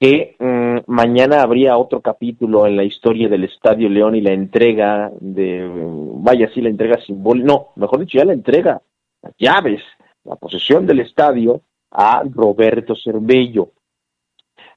[0.00, 5.10] que mm, mañana habría otro capítulo en la historia del Estadio León y la entrega
[5.20, 5.68] de,
[6.14, 8.80] vaya, sí, la entrega simbólica, no, mejor dicho, ya la entrega,
[9.22, 9.82] las llaves,
[10.24, 13.70] la posesión del estadio a Roberto Cervello.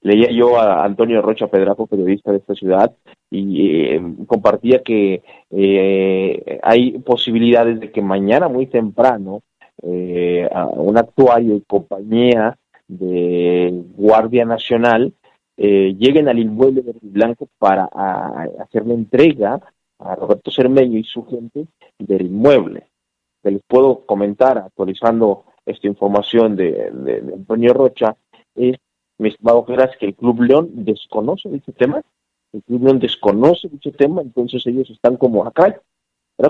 [0.01, 2.91] Leía yo a Antonio Rocha Pedrajo, periodista de esta ciudad,
[3.29, 5.21] y eh, compartía que
[5.51, 9.41] eh, hay posibilidades de que mañana muy temprano
[9.83, 12.57] eh, un actuario y compañía
[12.87, 15.13] de Guardia Nacional
[15.57, 19.61] lleguen al inmueble de Blanco para hacer la entrega
[19.99, 21.67] a Roberto Cermeño y su gente
[21.99, 22.87] del inmueble.
[23.43, 26.91] Les puedo comentar, actualizando esta información de,
[27.33, 28.15] Antonio Rocha,
[28.55, 28.77] es,
[29.17, 32.01] mi estimado Geras, que el Club León desconoce dicho tema,
[32.53, 35.79] el Club León desconoce dicho tema, entonces ellos están como acá,
[36.37, 36.49] a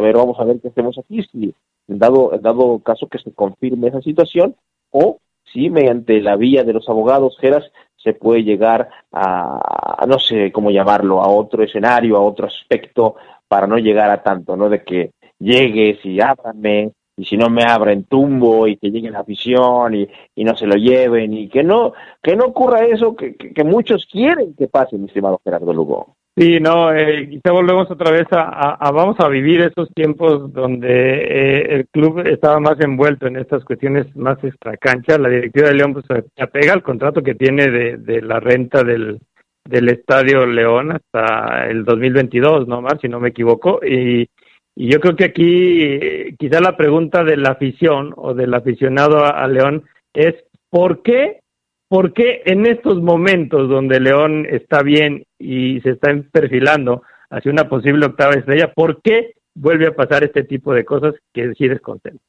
[0.00, 1.54] ver, vamos a ver qué hacemos aquí, si
[1.86, 4.56] dado, dado caso que se confirme esa situación,
[4.90, 5.18] o
[5.52, 10.70] si mediante la vía de los abogados, Geras, se puede llegar a, no sé cómo
[10.70, 13.16] llamarlo, a otro escenario, a otro aspecto,
[13.48, 14.68] para no llegar a tanto, ¿no?
[14.68, 19.20] De que llegues y ábrame, y si no me abren tumbo, y que llegue la
[19.20, 23.34] afición, y, y no se lo lleven, y que no, que no ocurra eso que,
[23.36, 26.16] que, muchos quieren que pase, mi estimado Gerardo Lugo.
[26.38, 31.76] Sí, no, eh, quizá volvemos otra vez a, vamos a vivir esos tiempos donde eh,
[31.76, 35.16] el club estaba más envuelto en estas cuestiones más extracancha.
[35.16, 38.82] La directiva de León pues se apega al contrato que tiene de, de la renta
[38.84, 39.18] del,
[39.64, 42.98] del Estadio León hasta el 2022, ¿no, Mar?
[43.00, 43.80] Si no me equivoco.
[43.82, 44.28] Y,
[44.76, 49.24] y yo creo que aquí eh, quizá la pregunta de la afición o del aficionado
[49.24, 50.34] a León es
[50.70, 51.40] ¿por qué
[51.88, 57.68] ¿por qué en estos momentos donde León está bien y se está perfilando hacia una
[57.68, 62.20] posible octava estrella, ¿por qué vuelve a pasar este tipo de cosas que sí descontentan?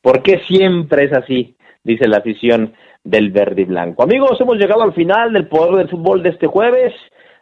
[0.00, 1.56] ¿Por qué siempre es así?
[1.82, 4.02] Dice la afición del verde y blanco.
[4.02, 6.92] Amigos, hemos llegado al final del poder del fútbol de este jueves.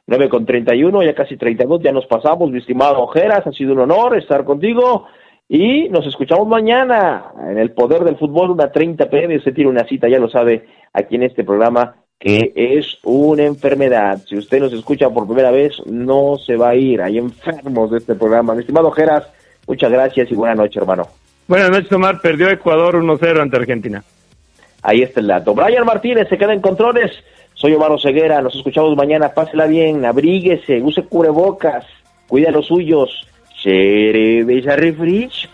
[0.07, 3.81] 9 con 31, ya casi 32, ya nos pasamos, mi estimado Ojeras, ha sido un
[3.81, 5.07] honor estar contigo.
[5.49, 9.37] Y nos escuchamos mañana en el Poder del Fútbol, una 30 pm.
[9.37, 14.23] Usted tiene una cita, ya lo sabe, aquí en este programa, que es una enfermedad.
[14.27, 17.03] Si usted nos escucha por primera vez, no se va a ir.
[17.03, 18.55] Hay enfermos de este programa.
[18.55, 19.29] Mi estimado Geras,
[19.67, 21.09] muchas gracias y buena noche, hermano.
[21.47, 22.21] Buenas noches, Omar.
[22.23, 24.03] Perdió Ecuador 1-0 ante Argentina.
[24.83, 25.55] Ahí está el dato.
[25.55, 27.13] Brian Martínez se queda en controles.
[27.65, 28.43] Soy Omar Ceguera.
[28.43, 29.31] Nos escuchamos mañana.
[29.31, 31.87] Pásela bien, abríguese, use cubrebocas,
[32.29, 33.09] cuida los suyos
[33.63, 35.49] Cerveza refresh.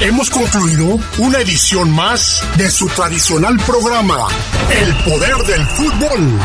[0.00, 4.26] Hemos concluido una edición más de su tradicional programa,
[4.70, 6.40] El Poder del Fútbol.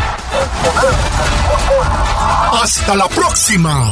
[2.61, 3.89] Hasta la próxima.